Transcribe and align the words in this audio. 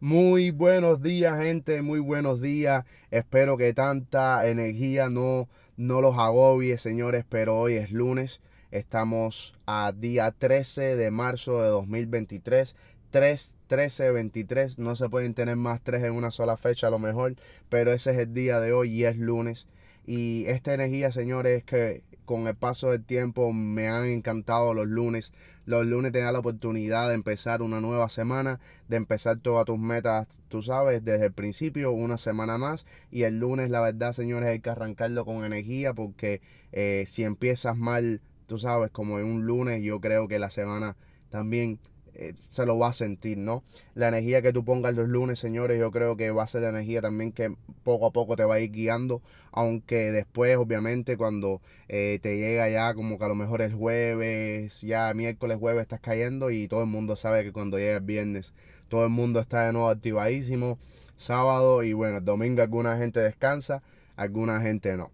Muy 0.00 0.52
buenos 0.52 1.02
días, 1.02 1.40
gente, 1.40 1.82
muy 1.82 1.98
buenos 1.98 2.40
días. 2.40 2.84
Espero 3.10 3.56
que 3.56 3.74
tanta 3.74 4.46
energía 4.48 5.08
no, 5.10 5.48
no 5.76 6.00
los 6.00 6.16
agobie, 6.16 6.78
señores, 6.78 7.24
pero 7.28 7.58
hoy 7.58 7.74
es 7.74 7.90
lunes. 7.90 8.40
Estamos 8.70 9.58
a 9.66 9.92
día 9.92 10.30
13 10.30 10.94
de 10.94 11.10
marzo 11.10 11.60
de 11.60 11.70
2023. 11.70 12.76
3, 13.10 13.54
13, 13.66 14.10
23. 14.12 14.78
No 14.78 14.94
se 14.94 15.08
pueden 15.08 15.34
tener 15.34 15.56
más 15.56 15.80
tres 15.82 16.04
en 16.04 16.12
una 16.12 16.30
sola 16.30 16.56
fecha 16.56 16.86
a 16.86 16.90
lo 16.90 17.00
mejor, 17.00 17.34
pero 17.68 17.92
ese 17.92 18.12
es 18.12 18.18
el 18.18 18.32
día 18.32 18.60
de 18.60 18.72
hoy 18.72 18.90
y 18.90 19.04
es 19.04 19.16
lunes. 19.16 19.66
Y 20.06 20.44
esta 20.46 20.74
energía, 20.74 21.10
señores, 21.10 21.58
es 21.58 21.64
que 21.64 22.02
con 22.24 22.46
el 22.46 22.54
paso 22.54 22.92
del 22.92 23.04
tiempo 23.04 23.52
me 23.52 23.88
han 23.88 24.06
encantado 24.06 24.74
los 24.74 24.86
lunes. 24.86 25.32
Los 25.68 25.84
lunes 25.84 26.12
te 26.12 26.20
da 26.20 26.32
la 26.32 26.38
oportunidad 26.38 27.08
de 27.08 27.14
empezar 27.14 27.60
una 27.60 27.78
nueva 27.82 28.08
semana, 28.08 28.58
de 28.88 28.96
empezar 28.96 29.36
todas 29.36 29.66
tus 29.66 29.78
metas, 29.78 30.40
tú 30.48 30.62
sabes, 30.62 31.04
desde 31.04 31.26
el 31.26 31.32
principio, 31.34 31.92
una 31.92 32.16
semana 32.16 32.56
más. 32.56 32.86
Y 33.10 33.24
el 33.24 33.38
lunes, 33.38 33.68
la 33.68 33.82
verdad, 33.82 34.14
señores, 34.14 34.48
hay 34.48 34.60
que 34.60 34.70
arrancarlo 34.70 35.26
con 35.26 35.44
energía 35.44 35.92
porque 35.92 36.40
eh, 36.72 37.04
si 37.06 37.22
empiezas 37.22 37.76
mal, 37.76 38.22
tú 38.46 38.56
sabes, 38.58 38.90
como 38.90 39.18
en 39.18 39.26
un 39.26 39.44
lunes, 39.44 39.82
yo 39.82 40.00
creo 40.00 40.26
que 40.26 40.38
la 40.38 40.48
semana 40.48 40.96
también 41.28 41.78
eh, 42.18 42.34
se 42.36 42.66
lo 42.66 42.76
va 42.78 42.88
a 42.88 42.92
sentir, 42.92 43.38
¿no? 43.38 43.62
La 43.94 44.08
energía 44.08 44.42
que 44.42 44.52
tú 44.52 44.64
pongas 44.64 44.94
los 44.96 45.08
lunes, 45.08 45.38
señores, 45.38 45.78
yo 45.78 45.92
creo 45.92 46.16
que 46.16 46.32
va 46.32 46.42
a 46.42 46.46
ser 46.48 46.62
la 46.62 46.70
energía 46.70 47.00
también 47.00 47.30
que 47.30 47.54
poco 47.84 48.06
a 48.06 48.12
poco 48.12 48.36
te 48.36 48.44
va 48.44 48.56
a 48.56 48.60
ir 48.60 48.72
guiando, 48.72 49.22
aunque 49.52 50.10
después, 50.10 50.56
obviamente, 50.56 51.16
cuando 51.16 51.60
eh, 51.88 52.18
te 52.20 52.36
llega 52.36 52.68
ya 52.68 52.92
como 52.94 53.18
que 53.18 53.24
a 53.24 53.28
lo 53.28 53.36
mejor 53.36 53.62
es 53.62 53.72
jueves, 53.72 54.80
ya 54.80 55.14
miércoles, 55.14 55.58
jueves 55.60 55.82
estás 55.82 56.00
cayendo 56.00 56.50
y 56.50 56.66
todo 56.66 56.80
el 56.80 56.88
mundo 56.88 57.14
sabe 57.14 57.44
que 57.44 57.52
cuando 57.52 57.78
llega 57.78 57.98
el 57.98 58.02
viernes, 58.02 58.52
todo 58.88 59.04
el 59.04 59.10
mundo 59.10 59.38
está 59.38 59.66
de 59.66 59.72
nuevo 59.72 59.88
activadísimo, 59.88 60.78
sábado 61.14 61.84
y 61.84 61.92
bueno, 61.92 62.18
el 62.18 62.24
domingo 62.24 62.62
alguna 62.62 62.96
gente 62.96 63.20
descansa, 63.20 63.82
alguna 64.16 64.60
gente 64.60 64.96
no. 64.96 65.12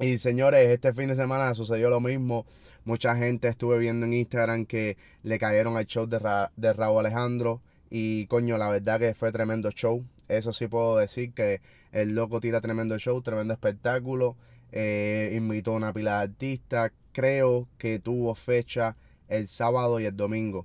Y 0.00 0.18
señores, 0.18 0.68
este 0.68 0.92
fin 0.92 1.08
de 1.08 1.16
semana 1.16 1.52
sucedió 1.54 1.90
lo 1.90 2.00
mismo. 2.00 2.46
Mucha 2.88 3.14
gente 3.16 3.48
estuve 3.48 3.76
viendo 3.76 4.06
en 4.06 4.14
Instagram 4.14 4.64
que 4.64 4.96
le 5.22 5.38
cayeron 5.38 5.76
al 5.76 5.84
show 5.84 6.06
de, 6.06 6.72
Raúl 6.72 7.00
Alejandro. 7.00 7.60
Y 7.90 8.24
coño, 8.28 8.56
la 8.56 8.70
verdad 8.70 8.98
que 8.98 9.12
fue 9.12 9.30
tremendo 9.30 9.70
show. 9.72 10.02
Eso 10.26 10.54
sí 10.54 10.68
puedo 10.68 10.96
decir 10.96 11.34
que 11.34 11.60
el 11.92 12.14
loco 12.14 12.40
tira 12.40 12.62
tremendo 12.62 12.98
show, 12.98 13.20
tremendo 13.20 13.52
espectáculo. 13.52 14.36
Eh, 14.72 15.34
invitó 15.36 15.74
una 15.74 15.92
pila 15.92 16.16
de 16.16 16.22
artistas. 16.22 16.92
Creo 17.12 17.68
que 17.76 17.98
tuvo 17.98 18.34
fecha 18.34 18.96
el 19.28 19.48
sábado 19.48 20.00
y 20.00 20.06
el 20.06 20.16
domingo. 20.16 20.64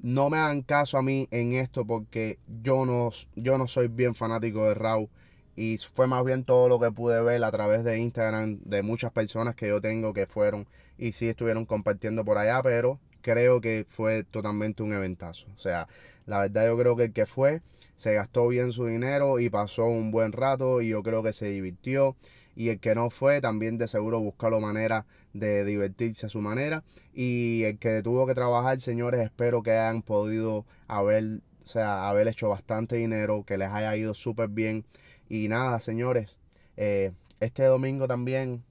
No 0.00 0.30
me 0.30 0.38
hagan 0.38 0.62
caso 0.62 0.98
a 0.98 1.02
mí 1.02 1.28
en 1.30 1.52
esto 1.52 1.86
porque 1.86 2.40
yo 2.64 2.84
no, 2.84 3.10
yo 3.36 3.58
no 3.58 3.68
soy 3.68 3.86
bien 3.86 4.16
fanático 4.16 4.64
de 4.64 4.74
Raúl 4.74 5.08
y 5.56 5.78
fue 5.78 6.06
más 6.06 6.24
bien 6.24 6.44
todo 6.44 6.68
lo 6.68 6.80
que 6.80 6.90
pude 6.90 7.22
ver 7.22 7.42
a 7.44 7.50
través 7.50 7.84
de 7.84 7.98
Instagram 7.98 8.58
de 8.64 8.82
muchas 8.82 9.12
personas 9.12 9.54
que 9.54 9.68
yo 9.68 9.80
tengo 9.80 10.12
que 10.12 10.26
fueron 10.26 10.66
y 10.98 11.12
sí 11.12 11.28
estuvieron 11.28 11.66
compartiendo 11.66 12.24
por 12.24 12.38
allá, 12.38 12.60
pero 12.62 12.98
creo 13.20 13.60
que 13.60 13.84
fue 13.88 14.24
totalmente 14.24 14.82
un 14.82 14.92
eventazo. 14.92 15.46
O 15.54 15.58
sea, 15.58 15.88
la 16.26 16.40
verdad 16.40 16.66
yo 16.66 16.76
creo 16.78 16.96
que 16.96 17.04
el 17.04 17.12
que 17.12 17.26
fue 17.26 17.62
se 17.96 18.14
gastó 18.14 18.48
bien 18.48 18.72
su 18.72 18.86
dinero 18.86 19.38
y 19.38 19.50
pasó 19.50 19.86
un 19.86 20.10
buen 20.10 20.32
rato 20.32 20.82
y 20.82 20.88
yo 20.88 21.02
creo 21.02 21.22
que 21.22 21.32
se 21.32 21.46
divirtió. 21.46 22.16
Y 22.56 22.68
el 22.68 22.78
que 22.78 22.94
no 22.94 23.10
fue 23.10 23.40
también 23.40 23.78
de 23.78 23.88
seguro 23.88 24.20
buscó 24.20 24.48
la 24.50 24.60
manera 24.60 25.06
de 25.32 25.64
divertirse 25.64 26.26
a 26.26 26.28
su 26.28 26.40
manera. 26.40 26.84
Y 27.12 27.64
el 27.64 27.78
que 27.78 28.02
tuvo 28.02 28.26
que 28.26 28.34
trabajar, 28.34 28.80
señores, 28.80 29.20
espero 29.20 29.62
que 29.62 29.72
hayan 29.72 30.02
podido 30.02 30.64
haber, 30.86 31.40
o 31.64 31.66
sea, 31.66 32.08
haber 32.08 32.28
hecho 32.28 32.48
bastante 32.48 32.96
dinero, 32.96 33.44
que 33.44 33.58
les 33.58 33.70
haya 33.70 33.96
ido 33.96 34.14
súper 34.14 34.48
bien 34.50 34.84
y 35.28 35.48
nada, 35.48 35.80
señores, 35.80 36.36
eh, 36.76 37.12
este 37.40 37.64
domingo 37.64 38.06
también 38.06 38.62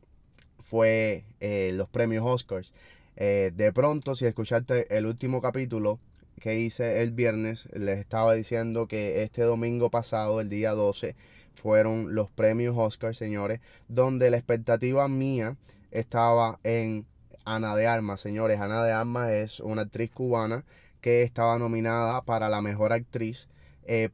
fue 0.62 1.26
eh, 1.40 1.72
los 1.74 1.90
premios 1.90 2.24
Oscars. 2.25 2.72
Eh, 3.16 3.52
de 3.56 3.72
pronto, 3.72 4.16
si 4.16 4.25
escuchaste 4.25 4.96
el 4.96 5.06
último 5.06 5.42
capítulo 5.42 6.00
que 6.40 6.59
hice 6.59 7.02
el 7.02 7.12
viernes, 7.12 7.69
les 7.74 8.00
estaba 8.00 8.34
diciendo 8.34 8.88
que 8.88 9.24
este 9.24 9.44
domingo 9.44 9.90
pasado, 9.90 10.42
el 10.42 10.50
día 10.50 10.72
12, 10.72 11.16
fueron 11.53 12.16
los 12.16 12.30
premios 12.31 12.75
Oscars, 12.78 13.18
señores, 13.18 13.59
donde 13.88 14.31
la 14.31 14.38
expectativa 14.38 15.08
mía 15.08 15.56
estaba 15.92 16.59
en 16.63 17.06
Ana 17.46 17.75
de 17.75 17.88
Armas, 17.88 18.22
señores. 18.22 18.59
Ana 18.59 18.84
de 18.84 18.92
Armas 18.92 19.30
es 19.30 19.59
una 19.59 19.84
actriz 19.84 20.09
cubana 20.12 20.66
que 21.02 21.22
estaba 21.22 21.59
nominada 21.59 22.22
para 22.24 22.50
la 22.50 22.62
mejor 22.62 22.94
actriz 22.94 23.47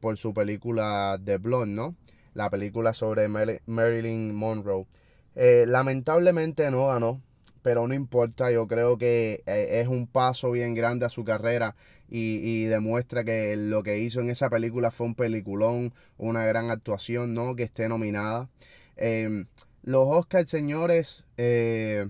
por 0.00 0.16
su 0.16 0.34
película 0.34 1.18
The 1.24 1.38
Blonde, 1.38 1.74
¿no? 1.74 1.94
La 2.34 2.50
película 2.50 2.92
sobre 2.92 3.28
Marilyn 3.28 4.34
Monroe. 4.34 4.86
Eh, 5.34 5.64
lamentablemente 5.66 6.70
no 6.70 6.88
ganó, 6.88 7.20
pero 7.62 7.86
no 7.86 7.94
importa, 7.94 8.50
yo 8.50 8.66
creo 8.66 8.98
que 8.98 9.42
eh, 9.46 9.80
es 9.80 9.88
un 9.88 10.06
paso 10.06 10.50
bien 10.50 10.74
grande 10.74 11.06
a 11.06 11.08
su 11.08 11.24
carrera 11.24 11.76
y, 12.08 12.64
demuestra 12.64 13.22
que 13.22 13.56
lo 13.56 13.84
que 13.84 13.98
hizo 13.98 14.20
en 14.20 14.30
esa 14.30 14.50
película 14.50 14.90
fue 14.90 15.06
un 15.06 15.14
peliculón, 15.14 15.94
una 16.18 16.44
gran 16.44 16.70
actuación, 16.70 17.34
¿no? 17.34 17.54
Que 17.54 17.62
esté 17.62 17.88
nominada. 17.88 18.48
Em, 18.96 19.46
los 19.82 20.06
Oscars, 20.08 20.50
señores, 20.50 21.24
eh, 21.36 22.08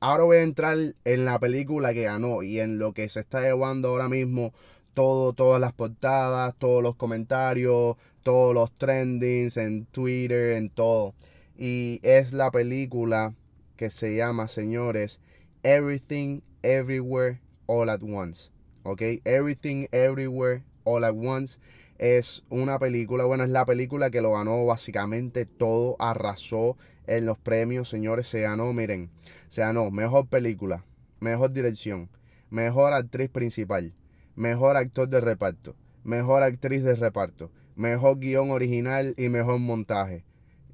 ahora 0.00 0.24
voy 0.24 0.38
a 0.38 0.42
entrar 0.42 0.76
en 1.04 1.24
la 1.24 1.38
película 1.38 1.94
que 1.94 2.02
ganó 2.02 2.42
y 2.42 2.58
en 2.60 2.78
lo 2.78 2.92
que 2.92 3.08
se 3.08 3.20
está 3.20 3.40
llevando 3.42 3.88
ahora 3.88 4.08
mismo 4.08 4.52
todo, 4.94 5.32
todas 5.32 5.60
las 5.60 5.72
portadas, 5.72 6.54
todos 6.58 6.82
los 6.82 6.96
comentarios, 6.96 7.96
todos 8.26 8.52
los 8.52 8.76
trendings 8.76 9.56
en 9.56 9.86
Twitter, 9.86 10.54
en 10.54 10.68
todo. 10.68 11.14
Y 11.56 12.00
es 12.02 12.32
la 12.32 12.50
película 12.50 13.36
que 13.76 13.88
se 13.88 14.16
llama, 14.16 14.48
señores, 14.48 15.20
Everything, 15.62 16.40
Everywhere, 16.64 17.40
All 17.66 17.88
at 17.88 18.02
Once. 18.02 18.50
¿Ok? 18.82 19.00
Everything, 19.22 19.86
Everywhere, 19.92 20.64
All 20.82 21.04
at 21.04 21.14
Once. 21.14 21.60
Es 21.98 22.42
una 22.50 22.80
película, 22.80 23.24
bueno, 23.26 23.44
es 23.44 23.50
la 23.50 23.64
película 23.64 24.10
que 24.10 24.20
lo 24.20 24.32
ganó 24.32 24.66
básicamente 24.66 25.46
todo, 25.46 25.94
arrasó 26.00 26.76
en 27.06 27.26
los 27.26 27.38
premios, 27.38 27.88
señores, 27.88 28.26
se 28.26 28.40
ganó, 28.40 28.72
miren, 28.72 29.08
se 29.46 29.60
ganó 29.60 29.88
mejor 29.92 30.26
película, 30.26 30.84
mejor 31.20 31.52
dirección, 31.52 32.10
mejor 32.50 32.92
actriz 32.92 33.30
principal, 33.30 33.94
mejor 34.34 34.76
actor 34.76 35.08
de 35.08 35.20
reparto, 35.20 35.76
mejor 36.02 36.42
actriz 36.42 36.82
de 36.82 36.96
reparto, 36.96 37.52
mejor 37.76 38.18
guion 38.18 38.50
original 38.50 39.14
y 39.16 39.28
mejor 39.28 39.60
montaje. 39.60 40.24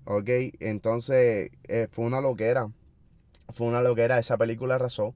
¿Ok? 0.04 0.28
Entonces 0.60 1.50
eh, 1.64 1.88
fue 1.90 2.06
una 2.06 2.20
loquera. 2.20 2.70
Fue 3.50 3.66
una 3.66 3.82
loquera. 3.82 4.18
Esa 4.18 4.38
película 4.38 4.76
arrasó. 4.76 5.14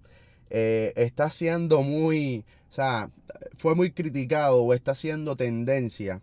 Eh, 0.51 0.93
está 0.97 1.31
siendo 1.31 1.83
muy. 1.83 2.45
O 2.69 2.73
sea, 2.73 3.11
fue 3.57 3.75
muy 3.75 3.93
criticado 3.93 4.63
o 4.63 4.75
está 4.75 4.95
siendo 4.95 5.37
tendencia. 5.37 6.21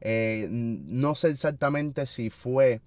Eh, 0.00 0.48
no 0.50 1.14
sé 1.14 1.30
exactamente 1.30 2.04
si 2.06 2.28
fue 2.28 2.82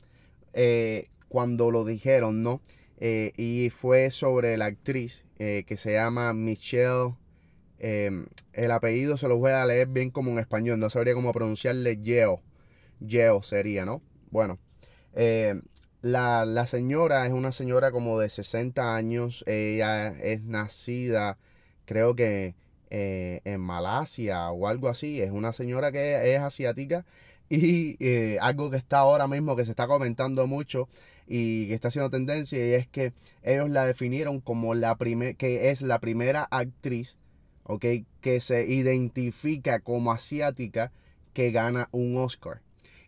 cuando 1.28 1.70
lo 1.70 1.86
dijeron, 1.86 2.42
¿no? 2.42 2.62
y 3.00 3.70
fue 3.70 4.10
sobre 4.10 4.58
la 4.58 4.66
actriz 4.66 5.24
que 5.38 5.78
se 5.78 5.94
llama 5.94 6.34
Michelle 6.34 7.14
Em, 7.80 8.28
el 8.54 8.72
apellido 8.72 9.18
se 9.18 9.28
lo 9.28 9.38
voy 9.38 9.52
a 9.52 9.66
leer 9.66 9.88
bien 9.88 10.12
como 10.12 10.32
en 10.32 10.40
español. 10.40 10.80
No 10.80 10.90
sabría 10.90 11.14
cómo 11.14 11.32
pronunciarle 11.34 11.98
Yeo. 11.98 12.42
Yeo 13.00 13.44
sería, 13.44 13.86
¿no? 13.86 14.02
Bueno. 14.32 14.60
Em, 15.14 15.64
la, 16.02 16.66
señora 16.68 17.26
es 17.26 17.34
una 17.34 17.52
señora 17.52 17.92
como 17.92 18.20
de 18.20 18.30
60 18.30 18.96
años. 18.96 19.44
Ella 19.48 20.10
es 20.10 20.44
nacida, 20.44 21.38
creo 21.86 22.16
que 22.16 22.56
eh, 22.90 23.42
en 23.44 23.60
Malasia 23.62 24.52
o 24.52 24.68
algo 24.68 24.90
así. 24.90 25.22
Es 25.22 25.32
una 25.32 25.54
señora 25.54 25.92
que 25.92 26.36
es 26.36 26.42
asiática. 26.42 27.06
Y 27.50 27.96
eh, 28.06 28.40
algo 28.42 28.70
que 28.70 28.76
está 28.76 29.00
ahora 29.00 29.26
mismo, 29.26 29.56
que 29.56 29.64
se 29.64 29.72
está 29.72 29.88
comentando 29.88 30.48
mucho 30.48 30.90
y 31.28 31.68
que 31.68 31.76
está 31.76 31.88
haciendo 31.88 32.10
tendencia, 32.10 32.60
y 32.60 32.74
es 32.74 32.88
que 32.88 33.14
ellos 33.42 33.70
la 33.70 33.86
definieron 33.86 34.42
como 34.42 34.74
la 34.76 34.98
que 35.38 35.70
es 35.70 35.82
la 35.82 36.00
primera 36.00 36.48
actriz 36.52 37.18
que 37.80 38.42
se 38.42 38.66
identifica 38.68 39.80
como 39.80 40.12
asiática 40.12 40.92
que 41.34 41.52
gana 41.52 41.90
un 41.92 42.18
Oscar. 42.18 42.62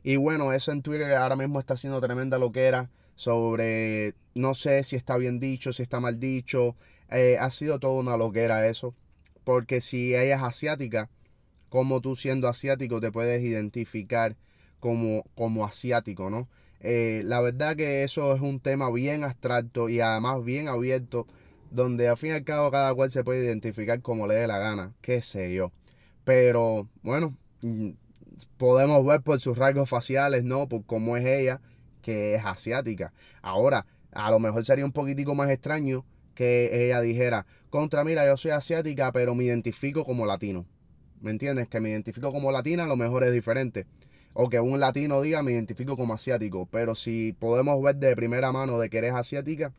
Y 0.04 0.16
bueno, 0.16 0.54
eso 0.54 0.72
en 0.72 0.82
Twitter 0.82 1.12
ahora 1.14 1.36
mismo 1.36 1.60
está 1.60 1.74
haciendo 1.74 2.00
tremenda 2.02 2.38
loquera 2.38 2.90
sobre, 3.16 4.16
no 4.34 4.54
sé 4.54 4.84
si 4.84 4.96
está 4.96 5.18
bien 5.18 5.40
dicho, 5.40 5.74
si 5.74 5.84
está 5.84 6.00
mal 6.00 6.20
dicho. 6.20 6.76
Eh, 7.10 7.38
ha 7.40 7.50
sido 7.50 7.80
toda 7.80 8.00
una 8.00 8.18
loquera 8.18 8.68
eso. 8.68 8.94
Porque 9.44 9.82
si 9.82 10.16
ella 10.16 10.36
es 10.36 10.44
asiática, 10.44 11.10
como 11.70 12.02
tú 12.02 12.16
siendo 12.16 12.48
asiático 12.48 13.02
te 13.02 13.12
puedes 13.12 13.44
identificar 13.44 14.36
como, 14.80 15.24
como 15.36 15.66
asiático, 15.66 16.30
¿no? 16.30 16.48
Eh, 16.82 17.24
la 17.26 17.42
verdad 17.42 17.76
que 17.76 18.04
eso 18.04 18.34
es 18.34 18.42
un 18.42 18.60
tema 18.60 18.90
bien 18.90 19.24
abstracto 19.24 19.90
y 19.90 20.00
además 20.00 20.44
bien 20.46 20.70
abierto 20.70 21.28
donde 21.72 22.08
al 22.08 22.18
fin 22.18 22.32
y 22.32 22.34
al 22.34 22.44
cabo 22.44 22.72
cada 22.72 22.94
cual 22.94 23.12
se 23.12 23.24
puede 23.24 23.44
identificar 23.46 24.02
como 24.02 24.28
le 24.28 24.36
dé 24.36 24.48
la 24.48 24.58
gana, 24.60 24.94
qué 25.02 25.22
sé 25.22 25.54
yo. 25.54 25.72
Pero 26.24 26.88
bueno, 27.02 27.36
mm, 27.62 27.92
podemos 28.58 29.06
ver 29.06 29.22
por 29.22 29.40
sus 29.40 29.58
rasgos 29.58 29.90
faciales, 29.90 30.44
¿no? 30.44 30.68
Por 30.68 30.86
cómo 30.86 31.18
es 31.18 31.26
ella, 31.26 31.62
que 32.02 32.36
es 32.36 32.46
asiática. 32.46 33.14
Ahora, 33.42 33.86
a 34.12 34.32
lo 34.32 34.40
mejor 34.40 34.66
sería 34.66 34.86
un 34.86 34.92
poquitico 34.92 35.36
más 35.36 35.50
extraño 35.50 36.06
que 36.36 36.86
ella 36.86 37.02
dijera, 37.02 37.46
contra, 37.70 38.04
mira, 38.04 38.26
yo 38.26 38.38
soy 38.38 38.52
asiática, 38.52 39.12
pero 39.12 39.36
me 39.36 39.44
identifico 39.44 40.06
como 40.06 40.26
latino. 40.26 40.66
¿Me 41.22 41.32
entiendes? 41.32 41.68
Que 41.68 41.82
me 41.82 41.90
identifico 41.90 42.32
como 42.32 42.52
latina, 42.52 42.86
a 42.86 42.88
lo 42.88 42.96
mejor 42.96 43.24
es 43.24 43.34
diferente. 43.34 43.86
O 44.34 44.50
que 44.50 44.60
un 44.60 44.80
latino 44.80 45.22
diga, 45.22 45.44
me 45.44 45.52
identifico 45.52 45.98
como 45.98 46.14
asiático. 46.14 46.68
Pero 46.72 46.96
si 46.96 47.34
podemos 47.34 47.82
ver 47.82 47.98
de 47.98 48.16
primera 48.16 48.52
mano 48.52 48.80
de 48.80 48.90
que 48.90 49.00
eres 49.00 49.14
asiática, 49.14 49.74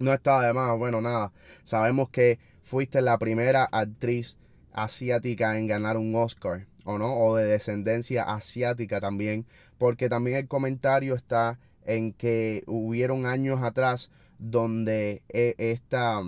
no 0.00 0.12
está 0.12 0.40
de 0.40 0.52
más. 0.52 0.76
Bueno, 0.76 1.00
nada. 1.00 1.32
Sabemos 1.62 2.08
que 2.10 2.40
fuiste 2.62 3.00
la 3.02 3.18
primera 3.18 3.68
actriz 3.70 4.36
asiática 4.72 5.58
en 5.58 5.66
ganar 5.66 5.96
un 5.96 6.14
Oscar, 6.16 6.66
¿o 6.84 6.98
no? 6.98 7.16
O 7.16 7.36
de 7.36 7.44
descendencia 7.44 8.24
asiática 8.24 9.00
también. 9.00 9.46
Porque 9.78 10.08
también 10.08 10.36
el 10.36 10.48
comentario 10.48 11.14
está 11.14 11.58
en 11.84 12.12
que 12.12 12.64
hubieron 12.66 13.26
años 13.26 13.62
atrás 13.62 14.10
donde 14.38 15.22
eh, 15.28 15.54
esta, 15.58 16.20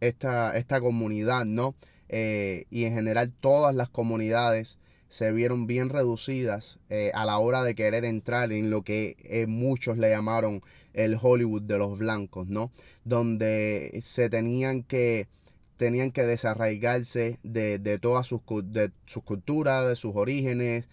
esta, 0.00 0.56
esta 0.56 0.80
comunidad, 0.80 1.44
¿no? 1.44 1.74
Eh, 2.08 2.66
y 2.70 2.84
en 2.84 2.94
general 2.94 3.32
todas 3.32 3.74
las 3.74 3.90
comunidades 3.90 4.78
se 5.08 5.32
vieron 5.32 5.66
bien 5.66 5.88
reducidas 5.88 6.78
eh, 6.90 7.10
a 7.14 7.24
la 7.24 7.38
hora 7.38 7.62
de 7.64 7.74
querer 7.74 8.04
entrar 8.04 8.52
en 8.52 8.70
lo 8.70 8.82
que 8.82 9.44
muchos 9.48 9.98
le 9.98 10.10
llamaron 10.10 10.62
el 10.92 11.16
Hollywood 11.20 11.62
de 11.62 11.78
los 11.78 11.98
blancos, 11.98 12.48
¿no? 12.48 12.70
Donde 13.04 14.00
se 14.02 14.28
tenían 14.30 14.82
que 14.82 15.28
tenían 15.76 16.10
que 16.10 16.24
desarraigarse 16.24 17.38
de, 17.44 17.78
de 17.78 17.98
todas 17.98 18.26
sus, 18.26 18.40
de 18.64 18.90
sus 19.06 19.22
culturas, 19.22 19.86
de 19.88 19.94
sus 19.94 20.16
orígenes, 20.16 20.88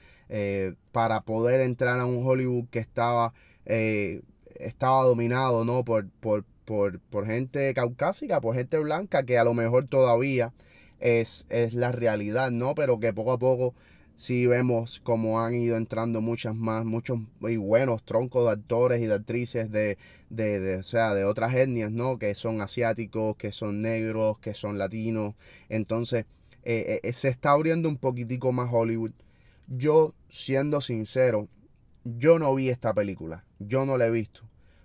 para 0.92 1.22
poder 1.22 1.62
entrar 1.62 2.00
a 2.00 2.06
un 2.06 2.26
Hollywood 2.26 2.66
que 2.70 2.80
estaba, 2.80 3.34
estaba 3.66 5.04
dominado 5.04 5.66
¿no? 5.66 5.84
por, 5.84 6.08
por, 6.20 6.46
por, 6.66 7.00
por 7.00 7.26
gente 7.26 7.74
caucásica, 7.74 8.42
por 8.42 8.56
gente 8.56 8.78
blanca, 8.80 9.24
que 9.24 9.38
a 9.38 9.44
lo 9.44 9.54
mejor 9.54 9.88
todavía 9.88 10.54
es, 11.00 11.46
es 11.50 11.74
la 11.74 11.92
realidad, 11.92 12.52
¿no? 12.52 12.76
Pero 12.76 13.00
que 13.00 13.14
poco 13.14 13.34
a 13.34 13.40
poco 13.40 13.76
sí 14.16 14.48
vemos 14.48 15.00
como 15.04 15.42
han 15.42 15.56
ido 15.56 15.78
entrando 15.78 16.22
muchas 16.22 16.56
más, 16.56 16.86
muchos 16.86 17.20
muy 17.40 17.58
buenos 17.58 18.04
troncos 18.04 18.46
de 18.46 18.52
actores 18.52 19.02
y 19.02 19.06
de 19.06 19.14
actrices 19.14 19.72
de, 19.72 19.98
de, 20.30 20.60
de, 20.60 20.78
o 20.78 20.84
sea, 20.84 21.14
de 21.14 21.26
otras 21.26 21.54
etnias, 21.54 21.92
¿no? 21.92 22.18
Que 22.18 22.34
son 22.36 22.62
asiáticos, 22.62 23.36
que 23.36 23.52
son 23.52 23.82
negros, 23.82 24.40
que 24.40 24.54
son 24.54 24.78
latinos. 24.78 25.36
Entonces, 25.70 26.26
eh, 26.64 27.00
eh, 27.04 27.14
se 27.14 27.30
está 27.30 27.52
abriendo 27.52 27.90
un 27.90 27.98
poquitico 27.98 28.52
más 28.52 28.70
Hollywood. 28.72 29.12
Yo, 29.68 30.14
siendo 30.30 30.82
sincero, 30.82 31.48
yo 32.04 32.40
no 32.40 32.54
vi 32.56 32.70
esta 32.70 32.94
película. 32.94 33.46
Yo 33.60 33.86
no 33.86 33.98
la 33.98 34.08
he 34.08 34.12
visto. 34.12 34.42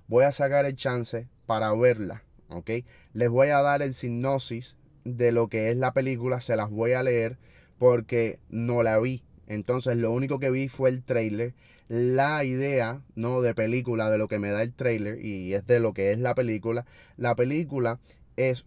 Voy 0.08 0.24
a 0.24 0.32
sacar 0.32 0.66
el 0.66 0.74
chance 0.74 1.28
para 1.46 1.72
verla, 1.72 2.24
¿ok? 2.48 2.70
Les 3.12 3.28
voy 3.28 3.48
a 3.48 3.62
dar 3.62 3.82
el 3.82 3.94
sinopsis 3.94 4.76
de 5.04 5.32
lo 5.32 5.48
que 5.48 5.70
es 5.70 5.76
la 5.76 5.92
película, 5.92 6.40
se 6.40 6.56
las 6.56 6.68
voy 6.68 6.92
a 6.92 7.02
leer 7.02 7.38
porque 7.80 8.38
no 8.50 8.82
la 8.82 8.98
vi. 8.98 9.22
Entonces 9.46 9.96
lo 9.96 10.12
único 10.12 10.38
que 10.38 10.50
vi 10.50 10.68
fue 10.68 10.90
el 10.90 11.02
trailer, 11.02 11.54
la 11.88 12.44
idea, 12.44 13.00
¿no? 13.14 13.40
De 13.40 13.54
película, 13.54 14.10
de 14.10 14.18
lo 14.18 14.28
que 14.28 14.38
me 14.38 14.50
da 14.50 14.62
el 14.62 14.74
trailer 14.74 15.24
y 15.24 15.54
es 15.54 15.66
de 15.66 15.80
lo 15.80 15.94
que 15.94 16.12
es 16.12 16.18
la 16.18 16.34
película. 16.34 16.84
La 17.16 17.34
película 17.34 17.98
es, 18.36 18.66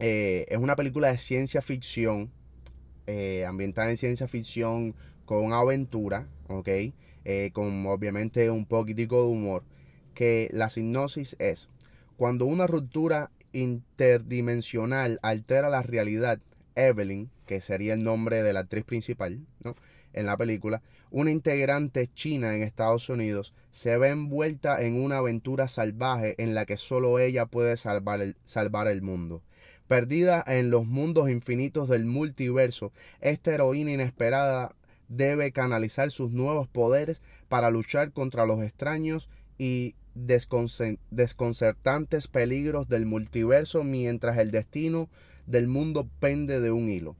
eh, 0.00 0.46
es 0.48 0.58
una 0.58 0.74
película 0.74 1.12
de 1.12 1.18
ciencia 1.18 1.62
ficción, 1.62 2.32
eh, 3.06 3.44
ambientada 3.46 3.92
en 3.92 3.96
ciencia 3.96 4.26
ficción 4.26 4.96
con 5.24 5.52
aventura, 5.52 6.26
¿ok? 6.48 6.68
Eh, 7.24 7.50
con 7.52 7.86
obviamente 7.86 8.50
un 8.50 8.66
poquitico 8.66 9.22
de 9.22 9.28
humor. 9.28 9.62
Que 10.14 10.50
la 10.52 10.68
sinopsis 10.68 11.36
es, 11.38 11.68
cuando 12.16 12.44
una 12.46 12.66
ruptura 12.66 13.30
interdimensional 13.52 15.20
altera 15.22 15.70
la 15.70 15.82
realidad, 15.84 16.40
Evelyn, 16.74 17.30
que 17.46 17.60
sería 17.60 17.94
el 17.94 18.04
nombre 18.04 18.42
de 18.42 18.52
la 18.52 18.60
actriz 18.60 18.84
principal 18.84 19.40
¿no? 19.62 19.74
en 20.12 20.26
la 20.26 20.36
película, 20.36 20.82
una 21.10 21.30
integrante 21.30 22.06
china 22.08 22.54
en 22.54 22.62
Estados 22.62 23.08
Unidos, 23.08 23.54
se 23.70 23.96
ve 23.98 24.08
envuelta 24.08 24.82
en 24.82 25.00
una 25.00 25.18
aventura 25.18 25.68
salvaje 25.68 26.34
en 26.42 26.54
la 26.54 26.64
que 26.64 26.76
solo 26.76 27.18
ella 27.18 27.46
puede 27.46 27.76
salvar 27.76 28.20
el, 28.20 28.36
salvar 28.44 28.88
el 28.88 29.02
mundo. 29.02 29.42
Perdida 29.88 30.42
en 30.46 30.70
los 30.70 30.86
mundos 30.86 31.28
infinitos 31.28 31.88
del 31.88 32.06
multiverso, 32.06 32.92
esta 33.20 33.52
heroína 33.52 33.92
inesperada 33.92 34.74
debe 35.08 35.52
canalizar 35.52 36.10
sus 36.10 36.30
nuevos 36.30 36.66
poderes 36.68 37.20
para 37.48 37.70
luchar 37.70 38.12
contra 38.12 38.46
los 38.46 38.62
extraños 38.62 39.28
y 39.58 39.94
desconcertantes 40.14 42.28
peligros 42.28 42.88
del 42.88 43.06
multiverso 43.06 43.84
mientras 43.84 44.38
el 44.38 44.50
destino 44.50 45.08
del 45.46 45.68
mundo 45.68 46.08
pende 46.20 46.60
de 46.60 46.70
un 46.70 46.88
hilo. 46.88 47.16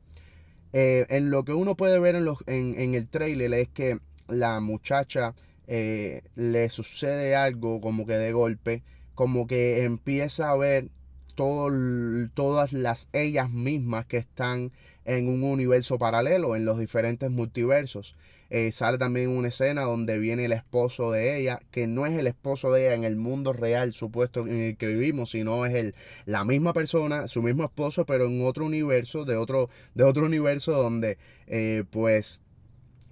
Eh, 0.73 1.07
en 1.11 1.31
lo 1.31 1.45
que 1.45 1.53
uno 1.53 1.77
puede 1.77 1.99
ver 1.99 2.15
en, 2.15 2.25
los, 2.25 2.39
en, 2.47 2.95
el 2.95 3.09
trailer 3.09 3.53
es 3.55 3.69
que 3.69 3.99
la 4.29 4.61
muchacha 4.61 5.35
eh, 5.67 6.23
le 6.35 6.69
sucede 6.71 7.37
algo 7.37 7.81
como 7.81 8.07
que 8.07 8.15
de 8.15 8.33
golpe, 8.33 8.83
como 9.15 9.47
que 9.47 9.85
empieza 9.85 10.51
a 10.51 10.57
ver 10.57 10.89
todas 11.35 12.73
las 12.73 13.09
ellas 13.13 13.51
mismas 13.51 14.07
que 14.07 14.19
están 14.19 14.73
en 15.05 15.29
un 15.29 15.43
universo 15.43 15.99
paralelo, 15.99 16.57
en 16.57 16.65
los 16.65 16.79
diferentes 16.79 17.31
multiversos. 17.31 18.15
Eh, 18.55 18.71
sale 18.71 18.99
también 18.99 19.31
una 19.31 19.49
escena 19.49 19.85
donde 19.85 20.19
viene 20.19 20.45
el 20.45 20.53
esposo 20.53 21.11
de 21.11 21.39
ella, 21.39 21.63
que 21.71 21.87
no 21.87 22.05
es 22.05 22.19
el 22.19 22.27
esposo 22.27 22.71
de 22.71 22.83
ella 22.85 22.95
en 22.95 23.05
el 23.05 23.17
mundo 23.17 23.55
real 23.55 23.95
supuesto 23.95 24.41
en 24.47 24.61
el 24.61 24.77
que 24.77 24.89
vivimos, 24.89 25.31
sino 25.31 25.65
es 25.65 25.75
el, 25.75 25.95
la 26.27 26.45
misma 26.45 26.75
persona, 26.75 27.29
su 27.29 27.41
mismo 27.43 27.65
esposo, 27.65 28.05
pero 28.05 28.27
en 28.27 28.45
otro 28.45 28.67
universo, 28.67 29.25
de 29.25 29.37
otro, 29.37 29.71
de 29.95 30.05
otro 30.05 30.27
universo 30.27 30.73
donde 30.73 31.17
eh, 31.47 31.85
pues 31.89 32.43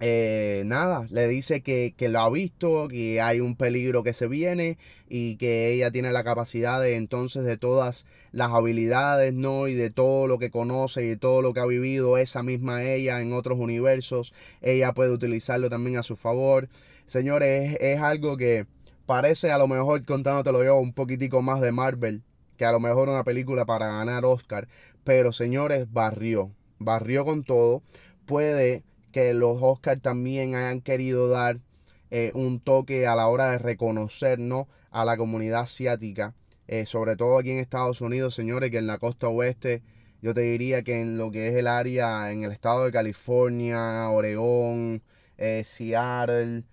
eh, 0.02 0.62
nada, 0.64 1.06
le 1.10 1.28
dice 1.28 1.60
que, 1.60 1.94
que, 1.94 2.08
lo 2.08 2.20
ha 2.20 2.30
visto, 2.30 2.88
que 2.88 3.20
hay 3.20 3.40
un 3.40 3.54
peligro 3.54 4.02
que 4.02 4.14
se 4.14 4.28
viene 4.28 4.78
y 5.10 5.36
que 5.36 5.72
ella 5.72 5.90
tiene 5.90 6.10
la 6.10 6.24
capacidad 6.24 6.80
de 6.80 6.96
entonces 6.96 7.44
de 7.44 7.58
todas 7.58 8.06
las 8.32 8.50
habilidades, 8.50 9.34
¿no? 9.34 9.68
Y 9.68 9.74
de 9.74 9.90
todo 9.90 10.26
lo 10.26 10.38
que 10.38 10.50
conoce 10.50 11.04
y 11.04 11.08
de 11.08 11.16
todo 11.18 11.42
lo 11.42 11.52
que 11.52 11.60
ha 11.60 11.66
vivido 11.66 12.16
esa 12.16 12.42
misma 12.42 12.82
ella 12.82 13.20
en 13.20 13.34
otros 13.34 13.58
universos, 13.58 14.32
ella 14.62 14.94
puede 14.94 15.10
utilizarlo 15.10 15.68
también 15.68 15.98
a 15.98 16.02
su 16.02 16.16
favor. 16.16 16.70
Señores, 17.04 17.76
es, 17.80 18.00
algo 18.00 18.38
que 18.38 18.66
parece 19.04 19.50
a 19.50 19.58
lo 19.58 19.68
mejor 19.68 20.04
contándotelo 20.06 20.64
yo 20.64 20.78
un 20.78 20.94
poquitico 20.94 21.42
más 21.42 21.60
de 21.60 21.72
Marvel 21.72 22.22
que 22.56 22.64
a 22.64 22.72
lo 22.72 22.80
mejor 22.80 23.08
una 23.08 23.24
película 23.24 23.66
para 23.66 23.88
ganar 23.88 24.24
Oscar, 24.24 24.68
pero 25.04 25.32
señores, 25.32 25.92
barrió, 25.92 26.52
barrió 26.78 27.24
con 27.24 27.42
todo, 27.42 27.82
puede 28.26 28.84
que 29.10 29.34
los 29.34 29.58
Oscars 29.60 30.00
también 30.00 30.54
hayan 30.54 30.80
querido 30.80 31.28
dar 31.28 31.60
eh, 32.10 32.32
un 32.34 32.60
toque 32.60 33.06
a 33.06 33.14
la 33.14 33.28
hora 33.28 33.50
de 33.50 33.58
reconocernos 33.58 34.66
a 34.90 35.04
la 35.04 35.16
comunidad 35.16 35.60
asiática, 35.60 36.34
eh, 36.66 36.84
sobre 36.84 37.16
todo 37.16 37.38
aquí 37.38 37.50
en 37.50 37.58
Estados 37.58 38.00
Unidos, 38.00 38.34
señores, 38.34 38.70
que 38.70 38.78
en 38.78 38.88
la 38.88 38.98
costa 38.98 39.28
oeste, 39.28 39.82
yo 40.20 40.34
te 40.34 40.40
diría 40.40 40.82
que 40.82 41.00
en 41.00 41.18
lo 41.18 41.30
que 41.30 41.48
es 41.48 41.54
el 41.54 41.68
área, 41.68 42.32
en 42.32 42.42
el 42.42 42.52
estado 42.52 42.84
de 42.84 42.92
California, 42.92 44.10
Oregón, 44.10 45.02
eh, 45.38 45.62
Seattle, 45.64 46.64